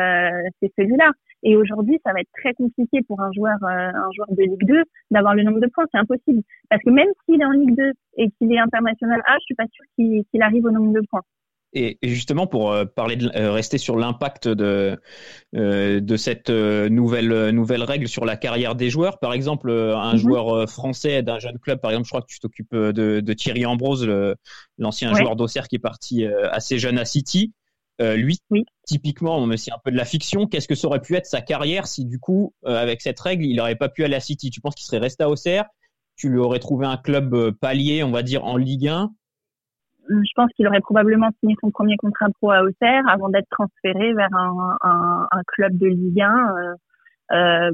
c'est 0.60 0.72
celui-là. 0.76 1.12
Et 1.42 1.56
aujourd'hui, 1.56 2.00
ça 2.04 2.12
va 2.12 2.20
être 2.20 2.30
très 2.40 2.54
compliqué 2.54 3.02
pour 3.06 3.20
un 3.20 3.30
joueur, 3.32 3.56
euh, 3.62 3.90
un 3.94 4.10
joueur 4.14 4.28
de 4.30 4.42
Ligue 4.42 4.66
2 4.66 4.82
d'avoir 5.12 5.34
le 5.34 5.44
nombre 5.44 5.60
de 5.60 5.68
points. 5.72 5.84
C'est 5.92 5.98
impossible. 5.98 6.42
Parce 6.68 6.82
que 6.82 6.90
même 6.90 7.08
s'il 7.24 7.40
est 7.40 7.44
en 7.44 7.52
Ligue 7.52 7.76
2 7.76 7.92
et 8.16 8.30
qu'il 8.30 8.52
est 8.52 8.58
international 8.58 9.22
A, 9.26 9.36
je 9.38 9.44
suis 9.44 9.54
pas 9.54 9.66
sûr 9.70 9.84
qu'il 9.96 10.42
arrive 10.42 10.64
au 10.64 10.70
nombre 10.70 10.92
de 10.92 11.02
points. 11.08 11.22
Et 11.72 11.98
justement, 12.02 12.46
pour 12.46 12.72
euh, 12.72 12.84
parler 12.86 13.16
de, 13.16 13.28
euh, 13.36 13.52
rester 13.52 13.76
sur 13.76 13.96
l'impact 13.98 14.48
de, 14.48 14.98
de 15.52 16.16
cette 16.16 16.48
nouvelle, 16.48 17.50
nouvelle 17.50 17.82
règle 17.82 18.08
sur 18.08 18.24
la 18.24 18.36
carrière 18.36 18.74
des 18.74 18.90
joueurs, 18.90 19.18
par 19.18 19.34
exemple, 19.34 19.70
un 19.70 20.14
mhm. 20.14 20.18
joueur 20.18 20.68
français 20.68 21.22
d'un 21.22 21.38
jeune 21.38 21.58
club, 21.58 21.80
par 21.80 21.90
exemple, 21.90 22.06
je 22.06 22.10
crois 22.10 22.22
que 22.22 22.28
tu 22.28 22.40
t'occupes 22.40 22.74
de, 22.74 23.20
de, 23.20 23.32
Thierry 23.34 23.66
Ambrose, 23.66 24.08
l'ancien 24.78 25.14
joueur 25.14 25.36
d'Auxerre 25.36 25.68
qui 25.68 25.76
est 25.76 25.80
parti 25.80 26.24
assez 26.24 26.78
jeune 26.78 26.98
à 26.98 27.04
City. 27.04 27.52
Euh, 28.00 28.16
lui, 28.16 28.38
typiquement, 28.84 29.48
c'est 29.56 29.72
un 29.72 29.78
peu 29.82 29.90
de 29.90 29.96
la 29.96 30.04
fiction, 30.04 30.46
qu'est-ce 30.46 30.68
que 30.68 30.74
ça 30.74 30.86
aurait 30.86 31.00
pu 31.00 31.14
être 31.14 31.26
sa 31.26 31.40
carrière 31.40 31.86
si 31.86 32.04
du 32.04 32.18
coup, 32.18 32.52
euh, 32.66 32.76
avec 32.76 33.00
cette 33.00 33.18
règle, 33.18 33.44
il 33.44 33.56
n'aurait 33.56 33.76
pas 33.76 33.88
pu 33.88 34.04
aller 34.04 34.16
à 34.16 34.20
City? 34.20 34.50
Tu 34.50 34.60
penses 34.60 34.74
qu'il 34.74 34.86
serait 34.86 34.98
resté 34.98 35.24
à 35.24 35.30
Auxerre? 35.30 35.64
Tu 36.16 36.28
lui 36.28 36.38
aurais 36.38 36.58
trouvé 36.58 36.86
un 36.86 36.96
club 36.96 37.34
euh, 37.34 37.52
palier, 37.52 38.02
on 38.02 38.10
va 38.10 38.22
dire, 38.22 38.44
en 38.44 38.56
Ligue 38.56 38.88
1 38.88 39.10
je 40.08 40.30
pense 40.36 40.48
qu'il 40.54 40.68
aurait 40.68 40.80
probablement 40.80 41.30
signé 41.40 41.56
son 41.60 41.72
premier 41.72 41.96
contrat 41.96 42.26
pro 42.40 42.52
à 42.52 42.62
Auxerre 42.62 43.02
avant 43.08 43.28
d'être 43.28 43.48
transféré 43.50 44.14
vers 44.14 44.32
un, 44.34 44.76
un, 44.80 45.26
un, 45.28 45.42
club 45.48 45.76
de 45.76 45.86
Ligue 45.88 46.20
1 46.20 46.76
euh, 47.32 47.70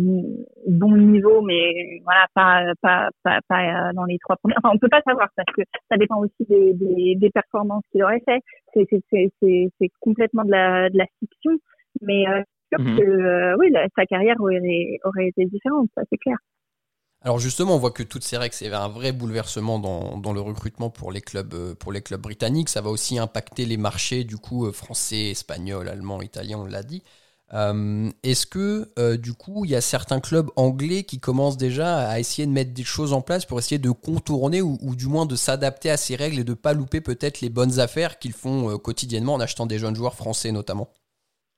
bon 0.67 0.97
niveau, 0.97 1.43
mais 1.43 2.01
voilà, 2.05 2.27
pas, 2.35 2.73
pas, 2.81 3.11
pas, 3.23 3.41
pas 3.49 3.89
euh, 3.89 3.93
dans 3.93 4.05
les 4.05 4.19
trois 4.19 4.37
premiers. 4.37 4.55
Enfin, 4.59 4.71
on 4.75 4.79
peut 4.79 4.89
pas 4.89 5.03
savoir 5.03 5.29
parce 5.37 5.53
que 5.55 5.63
ça 5.91 5.97
dépend 5.99 6.21
aussi 6.21 6.47
des, 6.49 6.73
des, 6.75 7.17
des 7.17 7.31
performances 7.31 7.85
qu'il 7.93 8.03
aurait 8.03 8.23
fait. 8.25 8.41
C'est, 8.73 8.87
c'est, 9.11 9.31
c'est, 9.41 9.69
c'est 9.79 9.91
complètement 10.01 10.45
de 10.45 10.51
la, 10.51 10.89
de 10.89 10.97
la 10.97 11.07
fiction, 11.19 11.53
mais 12.01 12.27
euh, 12.29 12.43
sûr 12.73 12.81
mhm. 12.81 12.99
que 12.99 13.03
euh, 13.03 13.57
oui, 13.59 13.69
sa 13.97 14.07
carrière 14.07 14.37
aurait, 14.41 14.99
aurait 15.05 15.29
été 15.29 15.45
différente, 15.45 15.89
ça 15.95 16.03
c'est 16.11 16.19
clair. 16.19 16.37
Alors 17.25 17.39
justement, 17.39 17.77
on 17.77 17.79
voit 17.79 17.93
que 17.93 18.03
toutes 18.03 18.25
ces 18.25 18.37
règles, 18.37 18.55
c'est 18.55 18.73
un 18.73 18.89
vrai 18.89 19.13
bouleversement 19.13 19.79
dans, 19.79 20.17
dans, 20.17 20.33
le 20.33 20.41
recrutement 20.41 20.91
pour 20.91 21.13
les 21.13 21.21
clubs 21.21 21.75
pour 21.75 21.93
les 21.93 22.01
clubs 22.01 22.21
britanniques. 22.21 22.69
Ça 22.69 22.81
va 22.81 22.91
aussi 22.91 23.17
impacter 23.17 23.65
les 23.65 23.77
marchés 23.77 24.25
du 24.25 24.39
coup 24.39 24.73
français, 24.73 25.31
espagnol, 25.31 25.89
allemand, 25.89 26.21
italien, 26.21 26.59
on 26.59 26.67
l'a 26.67 26.83
dit. 26.83 27.05
Euh, 27.55 28.09
est-ce 28.23 28.47
que 28.47 28.89
euh, 28.99 29.17
du 29.17 29.35
coup, 29.35 29.65
il 29.65 29.71
y 29.71 29.75
a 29.75 29.81
certains 29.81 30.21
clubs 30.21 30.49
anglais 30.57 31.03
qui 31.03 31.21
commencent 31.21 31.59
déjà 31.59 32.09
à 32.09 32.19
essayer 32.19 32.47
de 32.47 32.53
mettre 32.53 32.73
des 32.73 32.85
choses 32.85 33.13
en 33.13 33.21
place 33.21 33.45
pour 33.45 33.59
essayer 33.59 33.79
de 33.79 33.91
contourner 33.91 34.63
ou, 34.63 34.79
du 34.97 35.07
moins 35.07 35.27
de 35.27 35.35
s'adapter 35.35 35.91
à 35.91 35.97
ces 35.97 36.17
règles 36.17 36.41
et 36.41 36.45
de 36.45 36.51
ne 36.51 36.57
pas 36.57 36.73
louper 36.73 37.01
peut-être 37.01 37.41
les 37.41 37.51
bonnes 37.51 37.79
affaires 37.79 38.19
qu'ils 38.19 38.33
font 38.33 38.71
euh, 38.71 38.79
quotidiennement 38.79 39.35
en 39.35 39.41
achetant 39.41 39.67
des 39.67 39.79
jeunes 39.79 39.95
joueurs 39.95 40.15
français 40.15 40.53
notamment? 40.53 40.89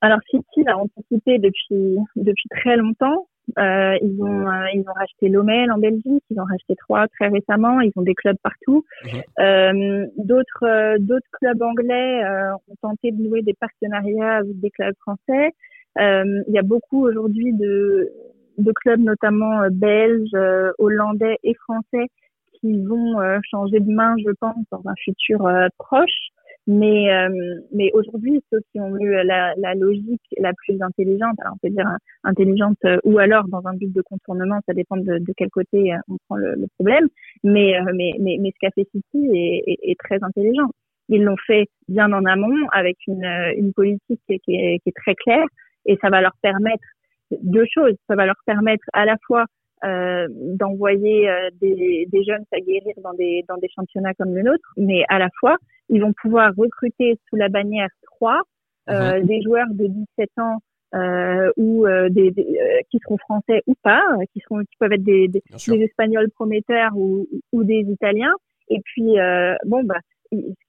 Alors 0.01 0.19
City 0.29 0.63
l'a 0.65 0.77
anticipé 0.77 1.39
depuis 1.39 1.97
depuis 2.17 2.49
très 2.49 2.75
longtemps. 2.75 3.27
ils 3.57 4.17
ont 4.19 4.45
ils 4.73 4.83
ont 4.87 4.93
racheté 4.93 5.29
Lomel 5.29 5.71
en 5.71 5.77
Belgique, 5.77 6.23
ils 6.29 6.39
ont 6.39 6.43
racheté 6.43 6.75
trois 6.75 7.07
très 7.07 7.29
récemment. 7.29 7.79
Ils 7.79 7.93
ont 7.95 8.01
des 8.01 8.13
clubs 8.13 8.37
partout. 8.43 8.83
Mhm. 9.05 10.09
d'autres 10.17 10.97
d'autres 10.99 11.27
clubs 11.39 11.61
anglais 11.61 12.21
ont 12.67 12.75
tenté 12.81 13.11
de 13.11 13.23
nouer 13.23 13.41
des 13.41 13.53
partenariats 13.53 14.37
avec 14.39 14.59
des 14.59 14.69
clubs 14.69 14.95
français. 15.01 15.53
Euh, 15.99 16.43
il 16.47 16.53
y 16.53 16.59
a 16.59 16.63
beaucoup 16.63 17.05
aujourd'hui 17.05 17.53
de, 17.53 18.11
de 18.57 18.71
clubs, 18.73 19.01
notamment 19.01 19.61
euh, 19.61 19.69
belges, 19.71 20.29
euh, 20.33 20.71
hollandais 20.77 21.37
et 21.43 21.53
français, 21.55 22.07
qui 22.59 22.81
vont 22.83 23.17
changer 23.43 23.79
de 23.79 23.91
main, 23.91 24.15
je 24.17 24.31
pense, 24.39 24.55
dans 24.71 24.81
un 24.85 24.95
futur 25.03 25.47
proche. 25.77 26.29
Mais, 26.67 27.09
mais 27.71 27.91
aujourd'hui, 27.93 28.41
ceux 28.51 28.59
qui 28.71 28.79
ont 28.79 28.97
eu 28.97 29.11
la, 29.23 29.53
la, 29.55 29.75
logique 29.75 30.23
la 30.39 30.51
plus 30.53 30.81
intelligente, 30.81 31.35
alors 31.41 31.53
on 31.53 31.67
peut 31.67 31.71
dire 31.71 31.87
intelligente 32.23 32.79
ou 33.03 33.19
alors 33.19 33.47
dans 33.49 33.61
un 33.67 33.73
but 33.75 33.93
de 33.93 34.01
contournement, 34.01 34.61
ça 34.65 34.73
dépend 34.73 34.97
de, 34.97 35.19
de 35.19 35.33
quel 35.37 35.49
côté 35.51 35.93
on 36.07 36.17
prend 36.27 36.37
le, 36.37 36.55
le 36.55 36.65
problème. 36.73 37.07
Mais, 37.43 37.77
mais, 37.93 38.13
mais, 38.19 38.37
mais, 38.39 38.49
ce 38.49 38.57
qu'a 38.59 38.71
fait 38.71 38.87
City 38.89 39.29
est, 39.31 39.63
est, 39.67 39.91
est, 39.91 39.99
très 39.99 40.17
intelligent. 40.23 40.69
Ils 41.09 41.23
l'ont 41.23 41.37
fait 41.45 41.67
bien 41.87 42.11
en 42.13 42.25
amont 42.25 42.67
avec 42.71 42.97
une, 43.05 43.25
une 43.57 43.71
politique 43.73 44.21
qui 44.27 44.55
est, 44.55 44.79
qui 44.79 44.89
est 44.89 44.95
très 44.95 45.13
claire 45.13 45.45
et 45.85 45.97
ça 46.01 46.09
va 46.09 46.21
leur 46.21 46.33
permettre 46.41 46.83
deux 47.31 47.65
choses. 47.73 47.95
Ça 48.07 48.15
va 48.15 48.25
leur 48.25 48.35
permettre 48.45 48.85
à 48.93 49.05
la 49.05 49.15
fois 49.25 49.45
euh, 49.83 50.27
d'envoyer 50.29 51.29
euh, 51.29 51.49
des, 51.61 52.07
des, 52.11 52.23
jeunes 52.23 52.43
s'aguerrir 52.51 52.93
dans 53.03 53.13
des, 53.13 53.43
dans 53.47 53.57
des 53.57 53.69
championnats 53.75 54.13
comme 54.13 54.33
le 54.33 54.41
nôtre, 54.41 54.73
mais 54.77 55.03
à 55.09 55.19
la 55.19 55.29
fois, 55.39 55.57
ils 55.89 56.01
vont 56.01 56.13
pouvoir 56.13 56.53
recruter 56.57 57.19
sous 57.29 57.35
la 57.35 57.49
bannière 57.49 57.89
3 58.15 58.41
euh, 58.89 59.21
des 59.23 59.41
joueurs 59.41 59.67
de 59.71 59.87
17 59.87 60.29
ans 60.37 60.59
euh, 60.93 61.51
ou 61.57 61.87
euh, 61.87 62.07
des, 62.09 62.31
qui 62.89 62.99
seront 63.03 63.17
français 63.17 63.63
ou 63.67 63.73
pas, 63.81 64.03
qui 64.31 64.39
seront 64.41 64.59
qui 64.59 64.75
peuvent 64.79 64.93
être 64.93 65.03
des, 65.03 65.27
des, 65.27 65.41
des 65.67 65.83
Espagnols 65.83 66.29
prometteurs 66.31 66.91
ou, 66.95 67.27
ou 67.51 67.63
des 67.63 67.81
Italiens. 67.89 68.33
Et 68.69 68.79
puis 68.83 69.15
bon 69.65 69.83
bah 69.83 69.99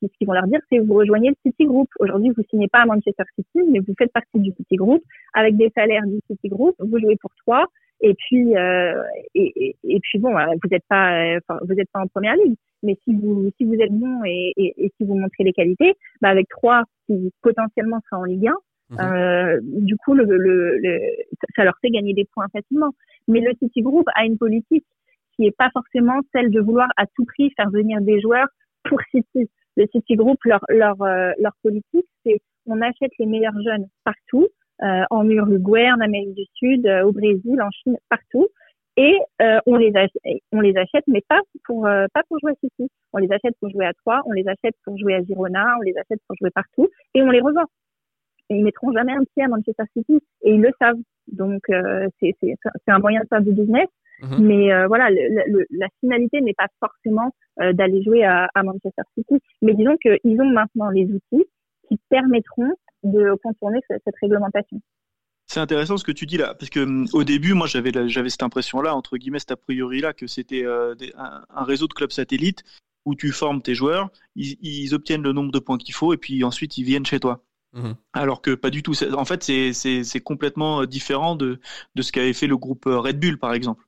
ce 0.02 0.09
qu'ils 0.18 0.26
vont 0.26 0.33
leur 0.33 0.46
dire, 0.46 0.61
c'est 0.70 0.79
vous 0.79 0.94
rejoignez 0.94 1.31
le 1.31 1.37
City 1.44 1.64
Group. 1.64 1.88
Aujourd'hui, 1.98 2.31
vous 2.37 2.42
signez 2.50 2.68
pas 2.68 2.81
à 2.81 2.87
Manchester 2.87 3.24
City, 3.35 3.66
mais 3.70 3.81
vous 3.81 3.94
faites 3.98 4.12
partie 4.12 4.38
du 4.38 4.52
City 4.52 4.76
Group 4.76 5.02
avec 5.35 5.57
des 5.57 5.70
salaires 5.74 6.07
du 6.07 6.20
City 6.31 6.48
Group. 6.48 6.74
Vous 6.79 6.98
jouez 6.98 7.16
pour 7.16 7.31
toi. 7.44 7.66
Et 8.00 8.14
puis, 8.14 8.57
euh, 8.57 9.02
et, 9.35 9.74
et, 9.83 10.00
puis 10.00 10.18
bon, 10.18 10.37
euh, 10.37 10.44
vous 10.62 10.68
n'êtes 10.70 10.85
pas, 10.88 11.37
euh, 11.37 11.40
vous 11.62 11.74
êtes 11.79 11.90
pas 11.92 12.00
en 12.00 12.07
première 12.07 12.37
ligue. 12.37 12.57
Mais 12.83 12.96
si 13.05 13.14
vous, 13.14 13.50
si 13.57 13.64
vous 13.64 13.74
êtes 13.74 13.92
bon 13.92 14.22
et, 14.24 14.52
et, 14.57 14.92
si 14.96 15.05
vous 15.05 15.14
montrez 15.16 15.44
les 15.44 15.52
qualités, 15.52 15.94
bah 16.20 16.29
avec 16.29 16.48
trois 16.48 16.85
qui 17.07 17.33
potentiellement 17.42 18.00
sera 18.05 18.20
en 18.20 18.24
Ligue 18.24 18.48
1, 18.48 18.52
mhm. 18.90 18.98
euh, 19.00 19.61
du 19.62 19.96
coup, 19.96 20.12
le, 20.12 20.24
le, 20.24 20.79
le, 20.79 21.00
ça 21.57 21.64
leur 21.64 21.74
fait 21.81 21.90
gagner 21.90 22.12
des 22.12 22.26
points 22.26 22.48
facilement. 22.52 22.90
Mais 23.29 23.40
le 23.40 23.52
City 23.62 23.81
Group 23.81 24.07
a 24.14 24.26
une 24.26 24.37
politique 24.37 24.85
qui 25.35 25.46
est 25.46 25.57
pas 25.57 25.70
forcément 25.72 26.20
celle 26.33 26.50
de 26.50 26.61
vouloir 26.61 26.88
à 26.96 27.07
tout 27.14 27.24
prix 27.24 27.50
faire 27.57 27.70
venir 27.70 28.00
des 28.00 28.20
joueurs 28.20 28.48
pour 28.88 29.01
City. 29.11 29.51
Le 29.77 29.87
City 29.92 30.16
Group, 30.16 30.38
leur, 30.44 30.64
leur, 30.68 31.01
euh, 31.03 31.33
leur 31.38 31.53
politique, 31.62 32.07
c'est 32.25 32.40
on 32.66 32.81
achète 32.81 33.12
les 33.18 33.27
meilleurs 33.27 33.61
jeunes 33.64 33.87
partout, 34.05 34.49
euh, 34.83 35.03
en 35.11 35.29
Uruguay, 35.29 35.88
en 35.90 36.01
Amérique 36.01 36.35
du 36.35 36.44
Sud, 36.55 36.87
euh, 36.87 37.05
au 37.05 37.12
Brésil, 37.12 37.61
en 37.62 37.70
Chine, 37.70 37.96
partout. 38.09 38.49
Et 38.99 39.18
on 39.66 39.77
les 39.77 39.92
on 40.53 40.62
les 40.62 40.75
achète, 40.75 41.05
mais 41.07 41.20
pas 41.29 41.42
pour 41.64 41.83
pas 41.83 42.22
pour 42.29 42.38
jouer 42.40 42.53
à 42.53 42.55
City. 42.55 42.90
On 43.12 43.18
les 43.18 43.31
achète 43.31 43.55
pour 43.61 43.68
jouer 43.68 43.85
à 43.85 43.92
Troyes, 43.92 44.22
on 44.25 44.33
les 44.33 44.49
achète 44.49 44.75
pour 44.85 44.96
jouer 44.96 45.16
à 45.16 45.22
Girona, 45.22 45.77
on 45.79 45.83
les 45.83 45.92
achète 45.99 46.18
pour 46.27 46.35
jouer 46.40 46.49
partout, 46.51 46.88
et 47.12 47.20
on 47.20 47.31
les 47.31 47.42
revend. 47.42 47.66
ils 48.49 48.64
mettront 48.64 48.92
jamais 48.92 49.12
un 49.12 49.22
pied 49.35 49.44
à 49.44 49.49
Manchester 49.49 49.83
City, 49.94 50.18
et 50.40 50.55
ils 50.55 50.62
le 50.62 50.70
savent. 50.81 50.96
Donc 51.31 51.66
c'est 51.68 52.49
un 52.87 52.99
moyen 52.99 53.20
de 53.20 53.27
faire 53.29 53.42
du 53.42 53.53
business. 53.53 53.88
Mhm. 54.20 54.46
Mais 54.46 54.72
euh, 54.72 54.87
voilà, 54.87 55.11
le, 55.11 55.66
la 55.70 55.88
finalité 56.00 56.40
n'est 56.40 56.55
pas 56.55 56.68
forcément 56.81 57.35
euh, 57.61 57.72
d'aller 57.72 58.02
jouer 58.02 58.24
à, 58.24 58.48
à, 58.55 58.62
Manchester 58.62 59.02
City. 59.16 59.42
Mais 59.62 59.74
disons 59.74 59.96
qu'ils 59.96 60.40
ont 60.40 60.50
maintenant 60.50 60.90
les 60.90 61.05
outils 61.05 61.44
qui 61.88 61.98
permettront 62.09 62.72
de 63.02 63.35
contourner 63.42 63.81
cette, 63.88 64.02
cette 64.05 64.16
réglementation. 64.20 64.81
C'est 65.46 65.61
intéressant 65.61 65.96
ce 65.96 66.05
que 66.05 66.12
tu 66.12 66.26
dis 66.26 66.38
là, 66.38 66.55
parce 66.55 66.70
que 66.70 66.81
hum, 66.81 67.07
au 67.12 67.22
début, 67.22 67.55
moi, 67.55 67.66
j'avais 67.66 67.92
j'avais 68.09 68.31
cette 68.31 68.42
impression-là, 68.42 68.94
entre 68.94 69.16
guillemets, 69.16 69.38
cet 69.38 69.52
a 69.52 69.57
priori 69.57 70.00
là, 70.00 70.12
que 70.12 70.26
c'était 70.26 70.64
euh, 70.64 70.94
un, 71.16 71.44
un, 71.48 71.64
réseau 71.64 71.87
de 71.87 71.92
clubs 71.92 72.11
satellites 72.11 72.64
où 73.05 73.14
tu 73.14 73.31
formes 73.31 73.62
tes 73.62 73.74
joueurs, 73.74 74.11
ils, 74.35 74.57
ils 74.61 74.92
obtiennent 74.92 75.22
le 75.22 75.33
nombre 75.33 75.52
de 75.52 75.61
points 75.61 75.79
qu'il 75.79 75.94
faut, 75.94 76.12
et 76.12 76.16
puis 76.16 76.42
ensuite 76.42 76.76
ils 76.76 76.85
viennent 76.85 77.07
chez 77.07 77.20
toi. 77.20 77.44
Mhm. 77.72 77.94
Alors 78.12 78.42
que 78.42 78.55
pas 78.55 78.70
du 78.70 78.83
tout. 78.83 78.94
En 79.14 79.24
fait, 79.24 79.42
c'est 79.44 80.20
complètement 80.20 80.85
différent 80.87 81.37
de, 81.37 81.61
de 81.94 82.02
ce 82.02 82.11
qu'avait 82.11 82.33
fait 82.33 82.46
le 82.46 82.57
groupe 82.57 82.85
Red 82.87 83.20
Bull, 83.20 83.38
par 83.38 83.52
exemple. 83.52 83.86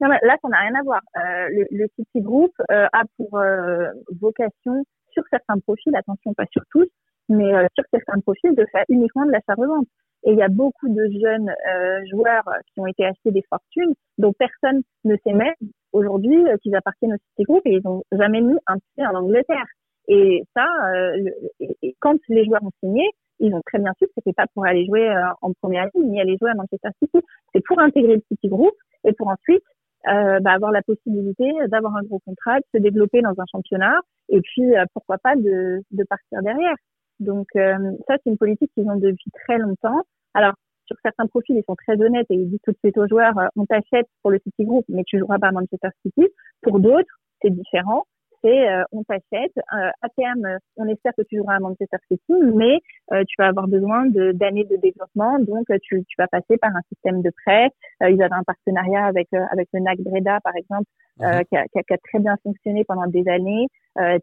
Non, 0.00 0.08
là, 0.08 0.36
ça 0.42 0.48
n'a 0.48 0.58
rien 0.58 0.74
à 0.74 0.82
voir. 0.82 1.00
Euh, 1.16 1.48
le, 1.50 1.66
le 1.70 1.86
City 1.96 2.20
Group 2.20 2.52
euh, 2.70 2.86
a 2.92 3.02
pour 3.16 3.38
euh, 3.38 3.88
vocation, 4.20 4.84
sur 5.12 5.22
certains 5.30 5.58
profils, 5.60 5.94
attention, 5.96 6.34
pas 6.34 6.44
sur 6.52 6.62
tous, 6.70 6.86
mais 7.30 7.54
euh, 7.54 7.66
sur 7.74 7.84
certains 7.90 8.20
profils, 8.20 8.54
de 8.54 8.66
faire 8.72 8.84
uniquement 8.90 9.24
de 9.24 9.32
l'achat-revente. 9.32 9.86
Et 10.24 10.32
il 10.32 10.38
y 10.38 10.42
a 10.42 10.48
beaucoup 10.48 10.88
de 10.88 11.08
jeunes 11.22 11.52
joueurs 12.10 12.48
qui 12.72 12.80
ont 12.80 12.86
été 12.86 13.04
achetés 13.04 13.30
des 13.30 13.44
fortunes 13.48 13.94
dont 14.18 14.32
personne 14.32 14.82
ne 15.04 15.14
sait 15.24 15.32
même 15.32 15.54
aujourd'hui 15.92 16.42
qu'ils 16.62 16.74
appartiennent 16.74 17.12
au 17.12 17.18
City 17.28 17.44
Group 17.44 17.62
et 17.64 17.74
ils 17.74 17.82
n'ont 17.84 18.02
jamais 18.10 18.40
mis 18.40 18.56
un 18.66 18.74
pied 18.74 19.06
en 19.06 19.14
Angleterre. 19.14 19.66
Et 20.08 20.42
ça, 20.56 20.66
et, 21.60 21.94
quand 22.00 22.16
les 22.28 22.44
joueurs 22.44 22.64
ont 22.64 22.72
signé, 22.82 23.08
ils 23.38 23.54
ont 23.54 23.60
très 23.66 23.78
bien 23.78 23.92
su 23.98 24.06
que 24.06 24.12
c'était 24.16 24.32
pas 24.32 24.46
pour 24.52 24.66
aller 24.66 24.84
jouer 24.86 25.08
en 25.42 25.52
première 25.60 25.86
ligne 25.94 26.10
ni 26.10 26.20
aller 26.20 26.36
jouer 26.40 26.50
à 26.50 26.54
Manchester 26.54 26.88
City. 27.00 27.24
C'est 27.54 27.62
pour 27.64 27.78
intégrer 27.78 28.16
le 28.16 28.22
City 28.28 28.48
Group 28.48 28.74
et 29.04 29.12
pour 29.12 29.28
ensuite 29.28 29.62
bah, 30.06 30.52
avoir 30.52 30.72
la 30.72 30.82
possibilité 30.82 31.44
d'avoir 31.68 31.96
un 31.96 32.02
gros 32.02 32.20
contrat, 32.20 32.58
de 32.60 32.64
se 32.74 32.78
développer 32.78 33.20
dans 33.22 33.34
un 33.38 33.44
championnat 33.50 34.00
et 34.28 34.40
puis 34.40 34.72
pourquoi 34.94 35.18
pas 35.18 35.36
de, 35.36 35.82
de 35.90 36.04
partir 36.04 36.42
derrière. 36.42 36.76
Donc 37.20 37.48
ça, 37.54 38.16
c'est 38.22 38.30
une 38.30 38.38
politique 38.38 38.70
qu'ils 38.74 38.88
ont 38.88 38.96
depuis 38.96 39.30
très 39.44 39.58
longtemps. 39.58 40.02
Alors 40.34 40.54
sur 40.86 40.96
certains 41.02 41.26
profils, 41.26 41.56
ils 41.56 41.64
sont 41.64 41.74
très 41.74 42.00
honnêtes 42.00 42.26
et 42.30 42.34
ils 42.34 42.48
disent 42.48 42.60
tout 42.64 42.72
de 42.72 42.78
suite 42.78 42.96
aux 42.98 43.08
joueurs, 43.08 43.34
on 43.56 43.66
t'achète 43.66 44.06
pour 44.22 44.30
le 44.30 44.38
City 44.38 44.64
Group, 44.64 44.84
mais 44.88 45.02
tu 45.04 45.18
joueras 45.18 45.38
pas 45.38 45.48
à 45.48 45.52
Manchester 45.52 45.88
City. 46.02 46.28
Pour 46.62 46.78
d'autres, 46.78 47.20
c'est 47.42 47.50
différent 47.50 48.06
c'est 48.46 48.68
euh, 48.68 48.82
on 48.92 49.02
t'achète. 49.02 49.52
Euh, 49.56 49.90
à 50.02 50.08
terme, 50.16 50.58
on 50.76 50.86
espère 50.86 51.12
que 51.16 51.22
tu 51.22 51.36
joueras 51.36 51.56
à 51.56 51.60
Manchester 51.60 51.96
City, 52.10 52.34
mais 52.54 52.80
euh, 53.12 53.22
tu 53.26 53.34
vas 53.38 53.48
avoir 53.48 53.66
besoin 53.66 54.06
d'années 54.06 54.64
de, 54.64 54.76
développement, 54.76 55.38
donc 55.40 55.66
tu, 55.82 56.04
tu, 56.04 56.14
vas 56.18 56.28
passer 56.28 56.56
par 56.58 56.70
un 56.74 56.80
système 56.92 57.22
de 57.22 57.30
prêt. 57.44 57.70
ils 58.02 58.22
avaient 58.22 58.34
un 58.34 58.44
partenariat 58.44 59.06
avec 59.06 59.28
avec 59.32 59.68
le 59.72 59.80
NAC 59.80 60.00
Breda, 60.00 60.40
par 60.40 60.54
exemple, 60.54 60.88
mhm. 61.18 61.44
qui, 61.44 61.56
a, 61.56 61.64
qui, 61.64 61.78
a, 61.78 61.82
qui, 61.82 61.92
a, 61.94 61.98
très 61.98 62.18
bien 62.18 62.36
fonctionné 62.42 62.84
pendant 62.84 63.06
des 63.06 63.26
années. 63.28 63.66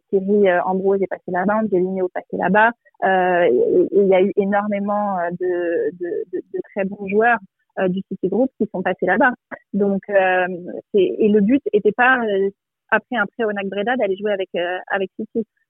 Thierry 0.10 0.52
Ambrose 0.66 1.02
est 1.02 1.08
passé 1.08 1.32
là-bas, 1.32 1.62
Angelino 1.64 2.06
est 2.08 2.14
passé 2.14 2.38
là-bas. 2.38 2.72
il 3.04 4.08
y 4.08 4.16
a 4.16 4.22
eu 4.22 4.32
énormément 4.38 5.18
de, 5.32 5.92
de, 6.00 6.24
de, 6.32 6.44
de 6.54 6.60
très 6.72 6.86
bons 6.86 7.08
joueurs 7.08 7.40
du 7.88 8.02
City 8.08 8.30
Group 8.30 8.52
qui 8.60 8.70
sont 8.72 8.84
passés 8.84 9.08
là-bas. 9.08 9.32
Donc, 9.74 10.02
euh, 10.10 10.48
et 10.94 11.28
le 11.28 11.42
but 11.42 11.64
était 11.74 11.92
pas 11.92 12.22
après 12.94 13.16
un 13.16 13.26
prêt 13.26 13.44
au 13.44 13.52
NAC 13.52 13.68
Breda 13.68 13.96
d'aller 13.98 14.16
jouer 14.16 14.32
avec 14.32 14.50
euh, 14.56 14.78
avec. 14.92 15.12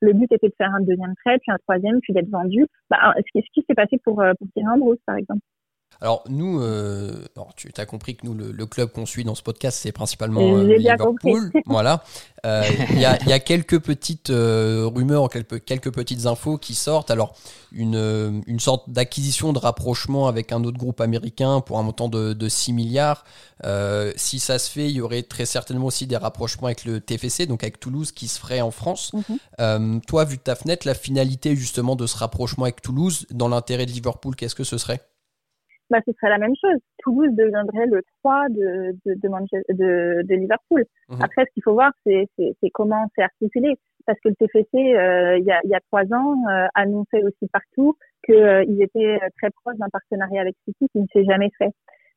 Le 0.02 0.14
but 0.14 0.32
était 0.32 0.50
de 0.50 0.54
faire 0.58 0.74
un 0.76 0.82
deuxième 0.82 1.14
prêt, 1.24 1.38
puis 1.40 1.52
un 1.52 1.58
troisième, 1.60 2.00
puis 2.02 2.14
d'être 2.14 2.30
vendu. 2.30 2.66
Bah, 2.90 3.14
ce 3.18 3.42
qui, 3.54 3.64
s'est 3.66 3.74
passé 3.74 3.98
pour 4.04 4.22
euh, 4.22 4.34
pour 4.38 4.48
Thierry 4.54 4.80
par 5.06 5.16
exemple. 5.16 5.42
Alors 6.02 6.24
nous, 6.30 6.62
euh, 6.62 7.26
tu 7.56 7.70
as 7.78 7.86
compris 7.86 8.16
que 8.16 8.26
nous, 8.26 8.34
le, 8.34 8.66
club 8.66 8.92
qu'on 8.92 9.06
suit 9.06 9.24
dans 9.24 9.36
ce 9.36 9.44
podcast, 9.44 9.80
c'est 9.82 9.92
principalement 9.92 10.42
euh, 10.42 10.78
Liverpool. 10.78 11.52
voilà. 11.66 12.04
Euh, 12.46 12.64
il 12.90 13.00
y, 13.00 13.06
a, 13.06 13.40
quelques 13.40 13.80
petites 13.80 14.30
rumeurs, 14.30 15.30
quelques, 15.30 15.64
quelques 15.64 15.94
petites 15.94 16.26
infos 16.26 16.58
qui 16.58 16.76
sortent. 16.76 17.10
Alors 17.10 17.36
une, 17.72 18.44
une 18.48 18.60
sorte 18.60 18.90
d'acquisition, 18.90 19.54
de 19.54 19.60
rapprochement 19.60 20.28
avec 20.28 20.52
un 20.52 20.64
autre 20.64 20.78
groupe 20.78 21.00
américain 21.00 21.62
pour 21.62 21.80
un 21.80 21.84
montant 21.84 22.10
de, 22.10 22.34
de 22.34 22.50
6 22.50 22.74
milliards. 22.74 23.24
si 24.18 24.40
ça 24.40 24.60
se 24.60 24.70
fait, 24.70 24.90
il 24.90 24.98
y 24.98 25.02
aurait 25.02 25.24
très 25.24 25.46
certainement 25.46 25.86
aussi 25.86 26.06
des 26.06 26.18
rapprochements 26.18 26.68
avec 26.68 26.84
le 26.84 27.00
TFC, 27.00 27.46
donc 27.46 27.64
avec 27.64 27.80
Toulouse, 27.80 28.12
qui 28.12 28.28
se 28.28 28.40
ferait 28.40 28.62
en 28.62 28.72
France. 28.72 29.12
Mhm. 29.60 30.02
toi, 30.02 30.26
vu 30.26 30.36
de 30.36 30.42
ta 30.42 30.56
fenêtre, 30.56 30.86
la 30.86 30.96
finalité 30.96 31.56
justement 31.56 31.96
de 31.96 32.08
ce 32.08 32.18
rapprochement 32.18 32.66
avec 32.66 32.82
Toulouse, 32.82 33.26
dans 33.32 33.48
l'intérêt 33.48 33.86
de 33.86 33.92
Liverpool, 33.92 34.36
qu'est-ce 34.36 34.56
que 34.56 34.66
ce 34.66 34.78
serait? 34.78 35.02
Bah, 35.94 36.02
ce 36.08 36.12
serait 36.14 36.30
la 36.30 36.40
même 36.40 36.56
chose. 36.60 36.80
Toulouse 37.04 37.30
deviendrait 37.34 37.86
le 37.86 38.02
3 38.24 38.50
de, 38.50 38.98
de, 39.06 39.14
de, 39.14 40.24
de, 40.24 40.36
Liverpool. 40.36 40.86
Mhm. 41.10 41.22
Après, 41.22 41.46
ce 41.46 41.54
qu'il 41.54 41.62
faut 41.62 41.74
voir, 41.74 41.92
c'est 42.04 42.28
comment 42.74 43.06
c'est 43.16 43.22
articulé. 43.22 43.78
Parce 44.08 44.20
que 44.20 44.30
le 44.30 44.36
TFC, 44.36 44.68
euh, 44.74 45.38
il 45.38 45.46
y, 45.46 45.52
a, 45.52 45.62
y 45.66 45.76
a 45.76 45.80
trois 45.92 46.04
ans, 46.12 46.36
euh, 46.50 46.66
annonçait 46.74 47.24
aussi 47.24 47.48
partout 47.54 47.96
qu'ils 48.26 48.36
euh, 48.36 48.66
étaient 48.80 49.20
très 49.38 49.52
proches 49.52 49.78
d'un 49.78 49.90
partenariat 49.90 50.42
avec 50.42 50.56
City 50.66 50.88
qui 50.92 51.00
ne 51.00 51.06
s'est 51.14 51.26
jamais 51.26 51.52
fait. 51.60 51.70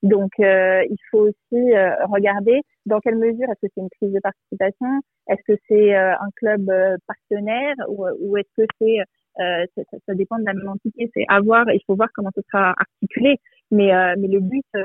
Donc, 0.02 0.30
euh, 0.40 0.82
il 0.88 0.96
faut 1.10 1.28
aussi 1.28 1.72
regarder 2.08 2.62
dans 2.86 3.00
quelle 3.00 3.16
mesure 3.16 3.48
est-ce 3.50 3.66
que 3.66 3.72
c'est 3.74 3.80
une 3.82 3.90
prise 4.00 4.12
de 4.12 4.20
participation, 4.20 5.00
est-ce 5.28 5.52
que 5.52 5.58
c'est 5.68 5.94
un 5.94 6.30
club 6.36 6.70
partenaire 7.06 7.74
ou, 7.88 8.06
ou 8.20 8.36
est-ce 8.36 8.62
que 8.62 8.66
c'est 8.80 8.98
ça, 9.36 9.82
ça, 10.06 10.14
dépend 10.14 10.38
de 10.38 10.44
la 10.44 10.54
même 10.54 10.68
entité? 10.68 11.10
C'est 11.14 11.24
à 11.28 11.40
voir. 11.40 11.64
Il 11.72 11.80
faut 11.86 11.96
voir 11.96 12.08
comment 12.14 12.30
ce 12.34 12.42
sera 12.50 12.74
articulé. 12.78 13.38
Mais, 13.70 13.92
euh, 13.94 14.14
mais 14.18 14.28
le 14.28 14.40
but, 14.40 14.64
euh, 14.76 14.82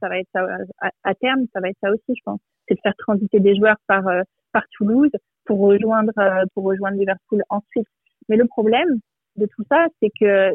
ça 0.00 0.08
va 0.08 0.18
être 0.18 0.28
ça, 0.32 0.46
à, 0.80 1.14
terme, 1.14 1.46
ça 1.52 1.60
va 1.60 1.70
être 1.70 1.78
ça 1.82 1.90
aussi, 1.90 2.14
je 2.16 2.22
pense. 2.24 2.40
C'est 2.66 2.74
de 2.74 2.80
faire 2.82 2.94
transiter 2.98 3.40
des 3.40 3.56
joueurs 3.56 3.78
par, 3.86 4.06
euh, 4.06 4.22
par 4.52 4.64
Toulouse 4.76 5.10
pour 5.46 5.60
rejoindre, 5.60 6.12
pour 6.54 6.64
rejoindre 6.64 6.98
Liverpool 6.98 7.42
ensuite. 7.48 7.86
Mais 8.28 8.36
le 8.36 8.46
problème 8.46 8.98
de 9.36 9.46
tout 9.46 9.64
ça, 9.70 9.86
c'est 10.00 10.10
que 10.20 10.52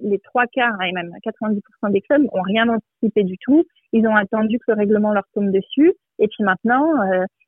les 0.00 0.18
trois 0.18 0.46
quarts 0.48 0.80
et 0.82 0.90
même 0.90 1.12
90% 1.22 1.90
des 1.90 2.00
clubs 2.00 2.26
ont 2.32 2.42
rien 2.42 2.68
anticipé 2.68 3.22
du 3.22 3.38
tout. 3.38 3.62
Ils 3.92 4.06
ont 4.08 4.16
attendu 4.16 4.58
que 4.58 4.72
le 4.72 4.74
règlement 4.74 5.12
leur 5.12 5.24
tombe 5.34 5.52
dessus. 5.52 5.92
Et 6.18 6.26
puis 6.26 6.42
maintenant, 6.42 6.90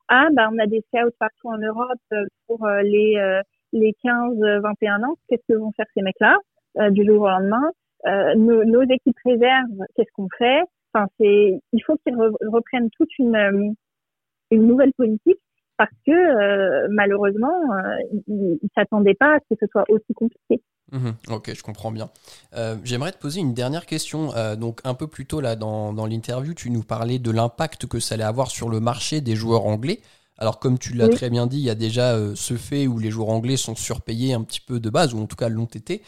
ah 0.09 0.29
bah 0.33 0.49
on 0.53 0.59
a 0.59 0.67
des 0.67 0.85
scouts 0.87 1.11
partout 1.19 1.49
en 1.49 1.59
Europe 1.59 2.29
pour 2.47 2.65
les 2.69 3.41
les 3.73 3.95
15-21 4.05 5.05
ans. 5.05 5.17
Qu'est-ce 5.29 5.43
que 5.49 5.59
vont 5.59 5.73
faire 5.73 5.87
ces 5.95 6.03
mecs-là 6.03 6.39
du 6.91 7.05
jour 7.05 7.23
au 7.23 7.29
lendemain? 7.29 7.69
Euh, 8.07 8.35
nos, 8.35 8.83
équipes 8.83 9.19
réserves, 9.25 9.85
qu'est-ce 9.95 10.13
qu'on 10.15 10.29
fait? 10.39 10.63
Enfin, 10.93 11.07
c'est, 11.19 11.61
il 11.73 11.83
faut 11.85 11.97
qu'ils 11.97 12.17
reprennent 12.17 12.91
toute 12.91 13.19
une, 13.19 13.37
euh, 13.37 13.73
une 14.51 14.67
nouvelle 14.67 14.93
politique 14.97 15.41
parce 15.77 15.93
que 16.07 16.13
euh, 16.13 16.89
malheureusement, 16.91 17.55
ils, 18.29 18.59
ne 18.63 18.69
s'attendaient 18.75 19.15
pas 19.15 19.35
à 19.35 19.39
ce 19.41 19.55
que 19.55 19.61
ce 19.61 19.67
soit 19.71 19.85
aussi 19.89 20.15
compliqué. 20.15 20.63
Mhm. 20.93 21.15
ok, 21.31 21.53
je 21.53 21.63
comprends 21.65 21.91
bien. 21.91 22.09
J'aimerais 22.85 23.11
te 23.11 23.19
poser 23.19 23.41
une 23.41 23.55
dernière 23.55 23.87
question. 23.87 24.31
donc 24.57 24.81
un 24.85 24.95
peu 24.95 25.09
plus 25.09 25.27
tôt 25.27 25.41
là 25.41 25.57
dans, 25.57 25.93
dans 25.93 26.07
l'interview, 26.07 26.55
tu 26.55 26.71
nous 26.71 26.85
parlais 26.85 27.19
de 27.19 27.31
l'impact 27.31 27.87
que 27.87 27.99
ça 27.99 28.15
allait 28.15 28.25
avoir 28.25 28.51
sur 28.51 28.69
le 28.69 28.79
marché 28.79 29.21
des 29.21 29.35
joueurs 29.35 29.67
anglais. 29.67 30.01
Alors 30.39 30.61
comme 30.61 30.79
tu 30.79 30.95
l'as 30.95 31.09
très 31.09 31.29
bien 31.29 31.47
dit, 31.47 31.59
il 31.59 31.65
y 31.65 31.71
a 31.71 31.75
déjà 31.75 32.17
ce 32.37 32.55
fait 32.55 32.87
où 32.87 32.99
les 32.99 33.11
joueurs 33.11 33.31
anglais 33.31 33.57
sont 33.57 33.75
surpayés 33.75 34.33
un 34.33 34.45
petit 34.45 34.61
peu 34.61 34.79
de 34.79 34.89
base, 34.89 35.13
ou 35.13 35.19
en 35.19 35.27
tout 35.27 35.37
cas 35.37 35.49
l'ont 35.49 35.65
été. 35.65 36.03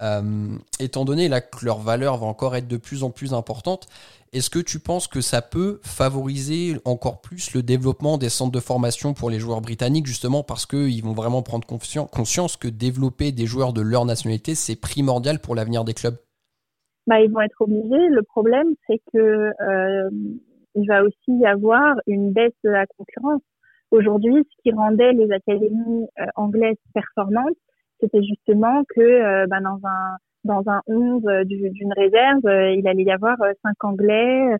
Euh, 0.00 0.56
étant 0.78 1.04
donné 1.04 1.28
là, 1.28 1.40
que 1.40 1.64
leur 1.64 1.78
valeur 1.78 2.18
va 2.18 2.26
encore 2.26 2.54
être 2.54 2.68
de 2.68 2.76
plus 2.76 3.02
en 3.02 3.10
plus 3.10 3.34
importante, 3.34 3.88
est-ce 4.32 4.50
que 4.50 4.58
tu 4.58 4.78
penses 4.78 5.08
que 5.08 5.20
ça 5.20 5.42
peut 5.42 5.80
favoriser 5.82 6.76
encore 6.84 7.20
plus 7.20 7.54
le 7.54 7.62
développement 7.62 8.18
des 8.18 8.28
centres 8.28 8.52
de 8.52 8.60
formation 8.60 9.14
pour 9.14 9.30
les 9.30 9.38
joueurs 9.38 9.60
britanniques, 9.60 10.06
justement 10.06 10.42
parce 10.42 10.66
qu'ils 10.66 11.02
vont 11.02 11.14
vraiment 11.14 11.42
prendre 11.42 11.66
conscience 11.66 12.56
que 12.56 12.68
développer 12.68 13.32
des 13.32 13.46
joueurs 13.46 13.72
de 13.72 13.80
leur 13.80 14.04
nationalité, 14.04 14.54
c'est 14.54 14.76
primordial 14.76 15.40
pour 15.40 15.54
l'avenir 15.54 15.84
des 15.84 15.94
clubs? 15.94 16.16
Bah, 17.06 17.20
Ils 17.22 17.32
vont 17.32 17.40
être 17.40 17.60
obligés. 17.60 18.08
Le 18.10 18.22
problème, 18.22 18.68
c'est 18.86 19.00
que 19.12 19.18
euh, 19.18 20.10
il 20.74 20.86
va 20.86 21.02
aussi 21.02 21.38
y 21.40 21.46
avoir 21.46 21.96
une 22.06 22.32
baisse 22.32 22.52
de 22.62 22.70
la 22.70 22.86
concurrence. 22.86 23.40
Aujourd'hui, 23.90 24.34
ce 24.44 24.62
qui 24.62 24.76
rendait 24.76 25.12
les 25.12 25.32
académies 25.32 26.06
euh, 26.20 26.26
anglaises 26.36 26.76
performantes, 26.92 27.56
c'était 28.00 28.22
justement 28.22 28.84
que 28.94 29.00
euh, 29.00 29.46
bah, 29.48 29.60
dans 29.60 29.80
un 29.84 30.16
dans 30.44 30.62
un 30.68 30.80
11 30.86 31.22
euh, 31.26 31.44
d'une 31.44 31.92
réserve, 31.96 32.46
euh, 32.46 32.72
il 32.72 32.86
allait 32.86 33.02
y 33.02 33.10
avoir 33.10 33.36
cinq 33.62 33.84
Anglais, 33.84 34.56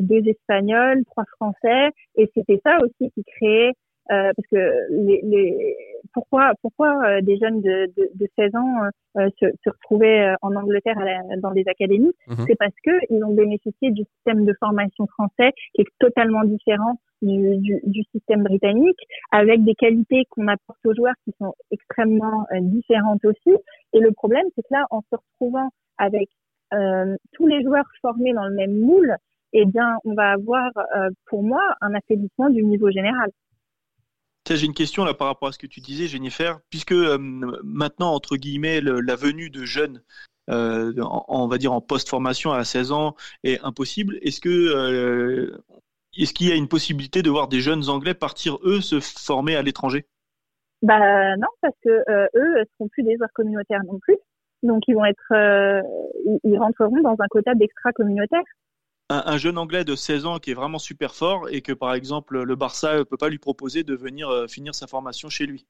deux 0.00 0.22
Espagnols, 0.26 1.04
trois 1.06 1.24
Français, 1.36 1.90
et 2.16 2.30
c'était 2.34 2.60
ça 2.64 2.78
aussi 2.82 3.10
qui 3.12 3.24
créait 3.24 3.72
euh, 4.10 4.32
parce 4.36 4.48
que 4.50 4.72
les, 4.90 5.20
les, 5.22 5.76
pourquoi 6.12 6.52
pourquoi 6.62 7.00
euh, 7.04 7.20
des 7.20 7.36
jeunes 7.38 7.60
de, 7.60 7.86
de, 7.96 8.10
de 8.14 8.26
16 8.36 8.56
ans 8.56 8.82
euh, 9.18 9.28
se, 9.38 9.46
se, 9.62 9.70
retrouvaient 9.70 10.34
en 10.42 10.56
Angleterre 10.56 10.96
dans 11.38 11.52
des 11.52 11.64
académies? 11.68 12.12
Mhm. 12.26 12.44
C'est 12.48 12.56
parce 12.56 12.74
que 12.82 12.90
ils 13.10 13.22
ont 13.24 13.32
bénéficié 13.34 13.92
du 13.92 14.02
système 14.16 14.44
de 14.44 14.54
formation 14.58 15.06
français 15.06 15.52
qui 15.74 15.82
est 15.82 15.92
totalement 16.00 16.42
différent 16.44 16.98
du, 17.22 17.58
du, 17.58 17.80
du 17.84 18.02
système 18.12 18.42
britannique, 18.42 18.98
avec 19.30 19.62
des 19.62 19.74
qualités 19.74 20.24
qu'on 20.30 20.48
apporte 20.48 20.84
aux 20.86 20.94
joueurs 20.94 21.14
qui 21.24 21.32
sont 21.38 21.54
extrêmement 21.70 22.46
différentes 22.62 23.24
aussi. 23.24 23.56
Et 23.92 24.00
le 24.00 24.10
problème, 24.10 24.46
c'est 24.56 24.62
que 24.62 24.72
là, 24.72 24.86
en 24.90 25.02
se 25.02 25.16
retrouvant 25.16 25.68
avec 25.98 26.28
tous 27.32 27.46
les 27.46 27.62
joueurs 27.62 27.84
formés 28.00 28.32
dans 28.32 28.46
le 28.46 28.54
même 28.54 28.74
moule, 28.74 29.14
eh 29.52 29.66
bien, 29.66 29.98
on 30.04 30.14
va 30.14 30.30
avoir, 30.30 30.70
pour 31.26 31.42
moi, 31.42 31.62
un 31.82 31.94
affaiblissement 31.94 32.48
du 32.48 32.64
niveau 32.64 32.90
général 32.90 33.30
j'ai 34.48 34.66
une 34.66 34.74
question 34.74 35.04
là 35.04 35.14
par 35.14 35.28
rapport 35.28 35.48
à 35.48 35.52
ce 35.52 35.58
que 35.58 35.66
tu 35.66 35.80
disais, 35.80 36.06
Jennifer, 36.06 36.60
puisque 36.70 36.92
euh, 36.92 37.18
maintenant, 37.62 38.12
entre 38.12 38.36
guillemets, 38.36 38.80
la 38.80 39.16
venue 39.16 39.50
de 39.50 39.64
jeunes, 39.64 40.02
euh, 40.48 40.92
on 41.28 41.46
va 41.46 41.58
dire 41.58 41.72
en 41.72 41.80
post-formation 41.80 42.52
à 42.52 42.64
16 42.64 42.92
ans, 42.92 43.14
est 43.44 43.60
impossible. 43.62 44.18
Est-ce 44.22 44.40
que 44.40 44.48
euh, 44.48 45.56
est-ce 46.18 46.34
qu'il 46.34 46.48
y 46.48 46.52
a 46.52 46.56
une 46.56 46.68
possibilité 46.68 47.22
de 47.22 47.30
voir 47.30 47.48
des 47.48 47.60
jeunes 47.60 47.88
Anglais 47.88 48.14
partir 48.14 48.58
eux 48.64 48.80
se 48.80 48.98
former 49.00 49.56
à 49.56 49.62
l'étranger? 49.62 50.06
Bah 50.82 51.36
non, 51.36 51.48
parce 51.60 51.76
que 51.84 51.90
eux 51.90 52.58
ne 52.58 52.64
seront 52.72 52.88
plus 52.88 53.02
des 53.02 53.16
joueurs 53.16 53.32
communautaires 53.34 53.84
non 53.84 53.98
plus, 54.00 54.16
donc 54.62 54.82
ils 54.88 54.94
vont 54.94 55.04
être, 55.04 55.84
ils 56.42 56.58
rentreront 56.58 57.00
dans 57.02 57.16
un 57.18 57.26
quota 57.28 57.54
d'extra 57.54 57.92
communautaire 57.92 58.42
un, 59.10 59.36
jeune 59.38 59.58
Anglais 59.58 59.84
de 59.84 59.94
16 59.96 60.26
ans 60.26 60.38
qui 60.38 60.52
est 60.52 60.54
vraiment 60.54 60.78
super 60.78 61.14
fort 61.14 61.48
et 61.50 61.62
que 61.62 61.72
par 61.72 61.94
exemple 61.94 62.42
le 62.42 62.56
Barça 62.56 62.98
ne 62.98 63.02
peut 63.02 63.16
pas 63.16 63.28
lui 63.28 63.38
proposer 63.38 63.82
de 63.82 63.94
venir 63.94 64.28
euh, 64.28 64.46
finir 64.46 64.74
sa 64.74 64.86
formation 64.86 65.28
chez 65.28 65.46
lui 65.46 65.66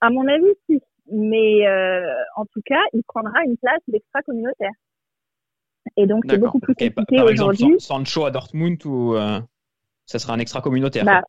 À 0.00 0.10
mon 0.10 0.26
avis, 0.26 0.54
si. 0.66 0.80
Mais 1.12 1.66
euh, 1.66 2.00
en 2.36 2.44
tout 2.46 2.62
cas, 2.64 2.80
il 2.92 3.02
prendra 3.02 3.42
une 3.44 3.56
place 3.56 3.80
d'extra 3.88 4.22
communautaire. 4.22 4.70
Et 5.96 6.06
donc 6.06 6.24
c'est 6.28 6.38
beaucoup 6.38 6.60
plus 6.60 6.74
compliqué 6.74 7.20
aujourd'hui. 7.20 7.76
Sancho 7.78 8.24
à 8.24 8.30
Dortmund 8.30 8.84
ou 8.86 9.16
euh, 9.16 9.40
ça 10.06 10.18
sera 10.18 10.34
un 10.34 10.38
extra 10.38 10.60
communautaire 10.60 11.04
bah, 11.04 11.22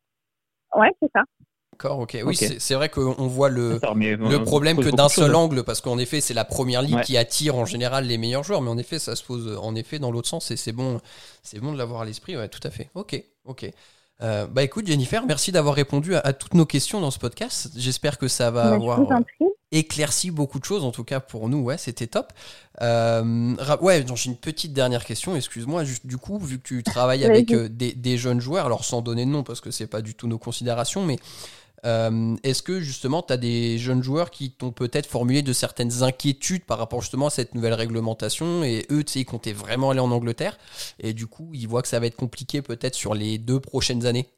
Ouais, 0.74 0.90
c'est 1.00 1.10
ça. 1.14 1.24
D'accord, 1.82 1.98
ok. 1.98 2.18
Oui, 2.24 2.36
c'est 2.36 2.74
vrai 2.74 2.88
qu'on 2.88 3.26
voit 3.26 3.48
le, 3.48 3.80
le 3.94 4.38
problème 4.44 4.76
que 4.76 4.90
d'un 4.90 5.08
seul 5.08 5.34
angle, 5.34 5.64
parce 5.64 5.80
qu'en 5.80 5.98
effet, 5.98 6.20
c'est 6.20 6.34
la 6.34 6.44
première 6.44 6.82
ligue 6.82 7.00
qui 7.02 7.16
attire 7.16 7.56
en 7.56 7.64
général 7.64 8.06
les 8.06 8.18
meilleurs 8.18 8.44
joueurs, 8.44 8.62
mais 8.62 8.70
en 8.70 8.78
effet, 8.78 8.98
ça 8.98 9.16
se 9.16 9.24
pose 9.24 9.58
en 9.60 9.74
effet 9.74 9.98
dans 9.98 10.10
l'autre 10.10 10.28
sens 10.28 10.50
et 10.50 10.56
c'est 10.56 10.72
bon, 10.72 11.00
c'est 11.42 11.58
bon 11.58 11.72
de 11.72 11.78
l'avoir 11.78 12.02
à 12.02 12.04
l'esprit, 12.04 12.36
ouais, 12.36 12.48
tout 12.48 12.60
à 12.62 12.70
fait. 12.70 12.90
Ok, 12.94 13.20
ok. 13.44 13.70
Euh, 14.22 14.46
bah 14.46 14.62
écoute 14.62 14.86
Jennifer, 14.86 15.26
merci 15.26 15.50
d'avoir 15.50 15.74
répondu 15.74 16.14
à, 16.14 16.32
toutes 16.32 16.54
nos 16.54 16.66
questions 16.66 17.00
dans 17.00 17.10
ce 17.10 17.18
podcast. 17.18 17.70
J'espère 17.76 18.18
que 18.18 18.28
ça 18.28 18.52
va 18.52 18.68
Bah, 18.70 18.74
avoir 18.74 18.98
prie. 18.98 19.48
éclairci 19.72 20.30
beaucoup 20.30 20.60
de 20.60 20.64
choses, 20.64 20.84
en 20.84 20.92
tout 20.92 21.02
cas 21.02 21.18
pour 21.18 21.48
nous, 21.48 21.58
ouais, 21.58 21.76
c'était 21.76 22.06
top. 22.06 22.32
Euh, 22.82 23.56
ouais, 23.80 24.04
donc 24.04 24.18
j'ai 24.18 24.30
une 24.30 24.36
petite 24.36 24.72
dernière 24.72 25.04
question, 25.04 25.34
excuse-moi, 25.34 25.82
juste 25.82 26.06
du 26.06 26.18
coup, 26.18 26.38
vu 26.38 26.58
que 26.60 26.68
tu 26.68 26.82
travailles 26.84 27.24
avec 27.24 27.50
euh, 27.52 27.68
des, 27.68 27.94
des 27.94 28.16
jeunes 28.16 28.40
joueurs, 28.40 28.66
alors 28.66 28.84
sans 28.84 29.02
donner 29.02 29.24
de 29.24 29.30
nom 29.30 29.42
parce 29.42 29.60
que 29.60 29.72
c'est 29.72 29.88
pas 29.88 30.02
du 30.02 30.14
tout 30.14 30.28
nos 30.28 30.38
considérations, 30.38 31.04
mais 31.04 31.16
euh, 31.84 32.36
est-ce 32.44 32.62
que 32.62 32.80
justement 32.80 33.22
tu 33.22 33.32
as 33.32 33.36
des 33.36 33.78
jeunes 33.78 34.02
joueurs 34.02 34.30
qui 34.30 34.52
t'ont 34.52 34.70
peut-être 34.70 35.06
formulé 35.06 35.42
de 35.42 35.52
certaines 35.52 36.02
inquiétudes 36.02 36.64
par 36.64 36.78
rapport 36.78 37.00
justement 37.00 37.26
à 37.26 37.30
cette 37.30 37.54
nouvelle 37.54 37.74
réglementation 37.74 38.62
et 38.62 38.86
eux, 38.90 39.02
tu 39.02 39.12
sais, 39.12 39.20
ils 39.20 39.24
comptaient 39.24 39.52
vraiment 39.52 39.90
aller 39.90 40.00
en 40.00 40.10
Angleterre 40.10 40.58
et 41.00 41.12
du 41.12 41.26
coup, 41.26 41.50
ils 41.52 41.66
voient 41.66 41.82
que 41.82 41.88
ça 41.88 42.00
va 42.00 42.06
être 42.06 42.16
compliqué 42.16 42.62
peut-être 42.62 42.94
sur 42.94 43.14
les 43.14 43.38
deux 43.38 43.60
prochaines 43.60 44.06
années? 44.06 44.28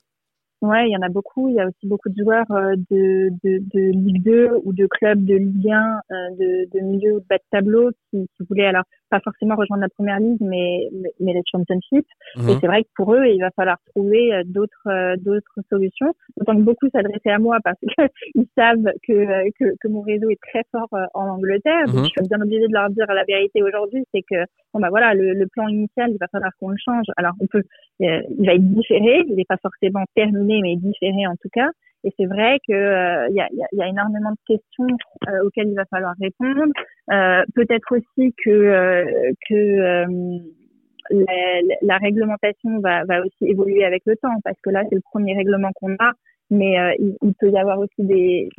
Ouais, 0.64 0.88
il 0.88 0.92
y 0.92 0.96
en 0.96 1.02
a 1.02 1.10
beaucoup. 1.10 1.48
Il 1.50 1.56
y 1.56 1.60
a 1.60 1.66
aussi 1.66 1.86
beaucoup 1.86 2.08
de 2.08 2.16
joueurs 2.16 2.50
euh, 2.50 2.74
de, 2.90 3.28
de, 3.44 3.90
Ligue 3.92 4.22
2 4.22 4.60
ou 4.64 4.72
de 4.72 4.86
clubs 4.86 5.22
de 5.22 5.34
Ligue 5.34 5.70
1, 5.70 6.00
euh, 6.10 6.30
de, 6.38 6.78
de 6.78 6.80
milieu 6.80 7.16
ou 7.16 7.20
de 7.20 7.26
bas 7.28 7.36
de 7.36 7.42
tableau 7.50 7.90
qui, 8.08 8.26
qui 8.34 8.44
voulaient 8.48 8.64
alors 8.64 8.84
pas 9.14 9.20
forcément 9.20 9.54
rejoindre 9.54 9.82
la 9.82 9.88
première 9.96 10.18
ligue, 10.18 10.40
mais, 10.40 10.88
mais, 10.92 11.12
mais 11.20 11.32
les 11.34 11.42
championships. 11.50 12.12
Mhm. 12.36 12.48
Et 12.48 12.52
c'est 12.60 12.66
vrai 12.66 12.82
que 12.84 12.88
pour 12.96 13.14
eux, 13.14 13.26
il 13.26 13.40
va 13.40 13.50
falloir 13.58 13.78
trouver 13.94 14.24
euh, 14.34 14.42
d'autres 14.44 14.88
euh, 14.88 15.14
d'autres 15.26 15.58
solutions. 15.70 16.12
D'autant 16.36 16.56
que 16.56 16.62
beaucoup 16.62 16.88
s'adressaient 16.92 17.30
à 17.30 17.38
moi 17.38 17.58
parce 17.62 17.78
que 17.80 17.86
ils 18.34 18.48
savent 18.58 18.90
que, 19.06 19.12
euh, 19.12 19.48
que 19.58 19.66
que 19.80 19.88
mon 19.88 20.02
réseau 20.02 20.28
est 20.30 20.40
très 20.50 20.64
fort 20.72 20.88
en 21.14 21.26
Angleterre. 21.36 21.86
Donc 21.86 22.02
Mhm. 22.02 22.04
je 22.10 22.14
suis 22.16 22.28
bien 22.28 22.40
obligée 22.40 22.66
de 22.66 22.72
leur 22.72 22.90
dire 22.90 23.06
la 23.20 23.24
vérité 23.24 23.62
aujourd'hui, 23.62 24.02
c'est 24.12 24.22
que 24.30 24.40
bon 24.72 24.80
bah 24.80 24.90
voilà, 24.90 25.14
le, 25.14 25.32
le 25.32 25.46
plan 25.46 25.68
initial, 25.68 26.10
il 26.10 26.18
va 26.18 26.26
falloir 26.28 26.50
qu'on 26.58 26.70
le 26.70 26.76
change. 26.84 27.06
Alors 27.16 27.34
on 27.40 27.46
peut, 27.46 27.62
euh, 28.02 28.20
il 28.38 28.46
va 28.46 28.54
être 28.54 28.68
différé, 28.80 29.22
il 29.28 29.36
n'est 29.36 29.44
pas 29.54 29.58
forcément 29.62 30.04
terminé, 30.16 30.60
mais 30.62 30.74
différé 30.76 31.26
en 31.26 31.36
tout 31.42 31.52
cas. 31.52 31.70
Et 32.04 32.12
c'est 32.18 32.26
vrai 32.26 32.58
que 32.68 32.72
euh, 32.72 33.28
y, 33.30 33.40
a, 33.40 33.88
énormément 33.88 34.30
de 34.30 34.36
questions 34.46 34.86
euh, 35.28 35.46
auxquelles 35.46 35.68
il 35.68 35.74
va 35.74 35.86
falloir 35.86 36.14
répondre. 36.20 36.70
Euh, 37.10 37.42
Peut-être 37.54 37.96
aussi 37.96 38.34
que 38.44 39.32
la, 41.82 41.96
réglementation 41.98 42.78
va, 42.80 43.04
aussi 43.20 43.50
évoluer 43.50 43.84
avec 43.84 44.02
le 44.06 44.16
temps, 44.16 44.36
parce 44.44 44.58
que 44.62 44.70
là, 44.70 44.82
c'est 44.88 44.94
le 44.94 45.02
premier 45.10 45.34
règlement 45.34 45.70
qu'on 45.74 45.94
a, 45.94 46.12
mais 46.50 46.76
il, 46.98 47.34
peut 47.40 47.50
y 47.50 47.58
avoir 47.58 47.78
aussi 47.78 48.02
des 48.02 48.50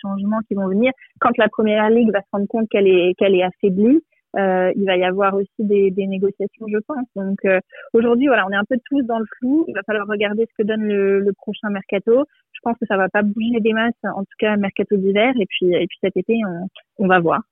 changements 0.00 0.40
qui 0.46 0.54
vont 0.54 0.68
venir. 0.68 0.92
Quand 1.20 1.36
la 1.36 1.48
première 1.48 1.90
ligue 1.90 2.12
va 2.12 2.20
se 2.20 2.28
rendre 2.32 2.46
compte 2.48 2.68
qu'elle 2.68 2.86
est, 2.86 3.14
qu'elle 3.18 3.34
est 3.34 3.42
affaiblie, 3.42 4.00
euh, 4.36 4.72
il 4.76 4.84
va 4.84 4.96
y 4.96 5.04
avoir 5.04 5.34
aussi 5.34 5.48
des, 5.58 5.92
négociations, 5.96 6.66
je 6.68 6.78
pense. 6.86 7.06
Donc 7.16 7.38
euh, 7.44 7.60
aujourd'hui, 7.92 8.26
voilà, 8.26 8.46
on 8.46 8.50
est 8.50 8.56
un 8.56 8.64
peu 8.64 8.76
tous 8.88 9.02
dans 9.02 9.18
le 9.18 9.26
flou. 9.38 9.64
Il 9.68 9.74
va 9.74 9.82
falloir 9.84 10.06
regarder 10.06 10.46
ce 10.50 10.62
que 10.62 10.66
donne 10.66 10.82
le, 10.82 11.20
le 11.20 11.32
prochain 11.32 11.70
mercato. 11.70 12.24
Je 12.52 12.60
pense 12.62 12.76
que 12.78 12.86
ça 12.86 12.96
va 12.96 13.08
pas 13.08 13.22
bouger 13.22 13.60
des 13.60 13.72
masses, 13.72 13.92
en 14.02 14.22
tout 14.22 14.36
cas 14.38 14.56
mercato 14.56 14.96
d'hiver. 14.96 15.32
Et 15.40 15.46
puis, 15.46 15.72
et 15.72 15.86
puis 15.86 15.98
cet 16.00 16.16
été, 16.16 16.40
on, 16.46 16.68
on 17.04 17.06
va 17.06 17.20
voir. 17.20 17.42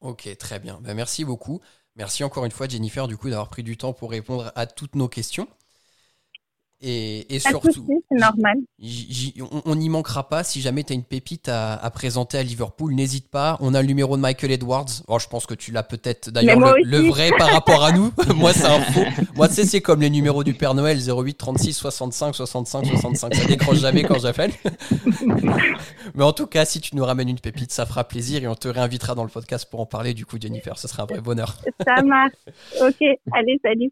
Ok, 0.00 0.28
très 0.38 0.58
bien. 0.58 0.78
Ben, 0.84 0.94
merci 0.94 1.24
beaucoup. 1.24 1.60
Merci 1.96 2.24
encore 2.24 2.44
une 2.44 2.50
fois, 2.50 2.66
Jennifer, 2.68 3.06
du 3.06 3.16
coup, 3.16 3.30
d'avoir 3.30 3.48
pris 3.48 3.62
du 3.62 3.76
temps 3.76 3.92
pour 3.92 4.10
répondre 4.10 4.52
à 4.56 4.66
toutes 4.66 4.96
nos 4.96 5.08
questions. 5.08 5.46
Et, 6.86 7.38
surtout, 7.38 7.72
souci, 7.72 7.92
c'est 8.10 8.18
normal. 8.18 8.56
j- 8.78 9.06
j- 9.08 9.34
on- 9.64 9.74
n'y 9.74 9.88
manquera 9.88 10.28
pas. 10.28 10.44
Si 10.44 10.60
jamais 10.60 10.84
tu 10.84 10.92
as 10.92 10.96
une 10.96 11.02
pépite 11.04 11.48
à, 11.48 11.74
à 11.76 11.90
présenter 11.90 12.36
à 12.36 12.42
Liverpool, 12.42 12.94
n'hésite 12.94 13.30
pas. 13.30 13.56
On 13.60 13.72
a 13.72 13.80
le 13.80 13.88
numéro 13.88 14.16
de 14.16 14.22
Michael 14.22 14.52
Edwards. 14.52 14.86
Oh, 15.08 15.18
je 15.18 15.26
pense 15.26 15.46
que 15.46 15.54
tu 15.54 15.72
l'as 15.72 15.82
peut-être. 15.82 16.28
D'ailleurs, 16.30 16.58
le, 16.84 16.98
vrai 17.08 17.30
par 17.38 17.50
rapport 17.50 17.84
à 17.84 17.92
nous. 17.92 18.12
moi, 18.36 18.52
c'est 18.52 18.66
un 18.66 18.80
faux. 18.80 19.00
Moi, 19.34 19.48
tu 19.48 19.54
sais, 19.54 19.64
c'est 19.64 19.80
comme 19.80 20.02
les 20.02 20.10
numéros 20.10 20.44
du 20.44 20.52
Père 20.52 20.74
Noël 20.74 20.98
08 20.98 21.34
36 21.38 21.72
65 21.72 22.34
65 22.34 22.84
65. 22.86 23.34
Ça 23.34 23.44
décroche 23.46 23.78
jamais 23.78 24.02
quand 24.02 24.18
j'appelle. 24.18 24.52
Mais 26.14 26.24
en 26.24 26.32
tout 26.32 26.46
cas, 26.46 26.64
si 26.66 26.80
tu 26.80 26.94
nous 26.96 27.04
ramènes 27.04 27.28
une 27.30 27.40
pépite, 27.40 27.72
ça 27.72 27.86
fera 27.86 28.04
plaisir 28.04 28.42
et 28.42 28.46
on 28.48 28.54
te 28.54 28.68
réinvitera 28.68 29.14
dans 29.14 29.24
le 29.24 29.30
podcast 29.30 29.66
pour 29.70 29.80
en 29.80 29.86
parler. 29.86 30.12
Du 30.12 30.26
coup, 30.26 30.36
Jennifer, 30.40 30.78
ce 30.78 30.86
sera 30.86 31.04
un 31.04 31.06
vrai 31.06 31.20
bonheur. 31.20 31.56
Ça 31.86 32.02
marche. 32.02 32.32
Ok, 32.80 32.96
allez, 33.32 33.58
salut. 33.64 33.90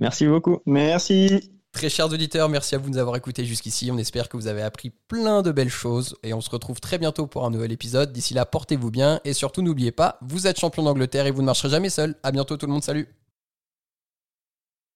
Merci 0.00 0.26
beaucoup. 0.26 0.60
Merci. 0.66 1.51
Très 1.72 1.88
chers 1.88 2.12
auditeurs, 2.12 2.50
merci 2.50 2.74
à 2.74 2.78
vous 2.78 2.90
de 2.90 2.94
nous 2.94 2.98
avoir 2.98 3.16
écoutés 3.16 3.46
jusqu'ici. 3.46 3.90
On 3.90 3.96
espère 3.96 4.28
que 4.28 4.36
vous 4.36 4.46
avez 4.46 4.62
appris 4.62 4.90
plein 5.08 5.40
de 5.40 5.50
belles 5.50 5.70
choses 5.70 6.16
et 6.22 6.34
on 6.34 6.40
se 6.42 6.50
retrouve 6.50 6.80
très 6.80 6.98
bientôt 6.98 7.26
pour 7.26 7.46
un 7.46 7.50
nouvel 7.50 7.72
épisode. 7.72 8.12
D'ici 8.12 8.34
là, 8.34 8.44
portez-vous 8.44 8.90
bien 8.90 9.20
et 9.24 9.32
surtout 9.32 9.62
n'oubliez 9.62 9.90
pas, 9.90 10.18
vous 10.20 10.46
êtes 10.46 10.60
champion 10.60 10.82
d'Angleterre 10.82 11.26
et 11.26 11.30
vous 11.30 11.40
ne 11.40 11.46
marcherez 11.46 11.70
jamais 11.70 11.90
seul. 11.90 12.14
À 12.22 12.30
bientôt 12.30 12.56
tout 12.58 12.66
le 12.66 12.72
monde, 12.72 12.84
salut 12.84 13.08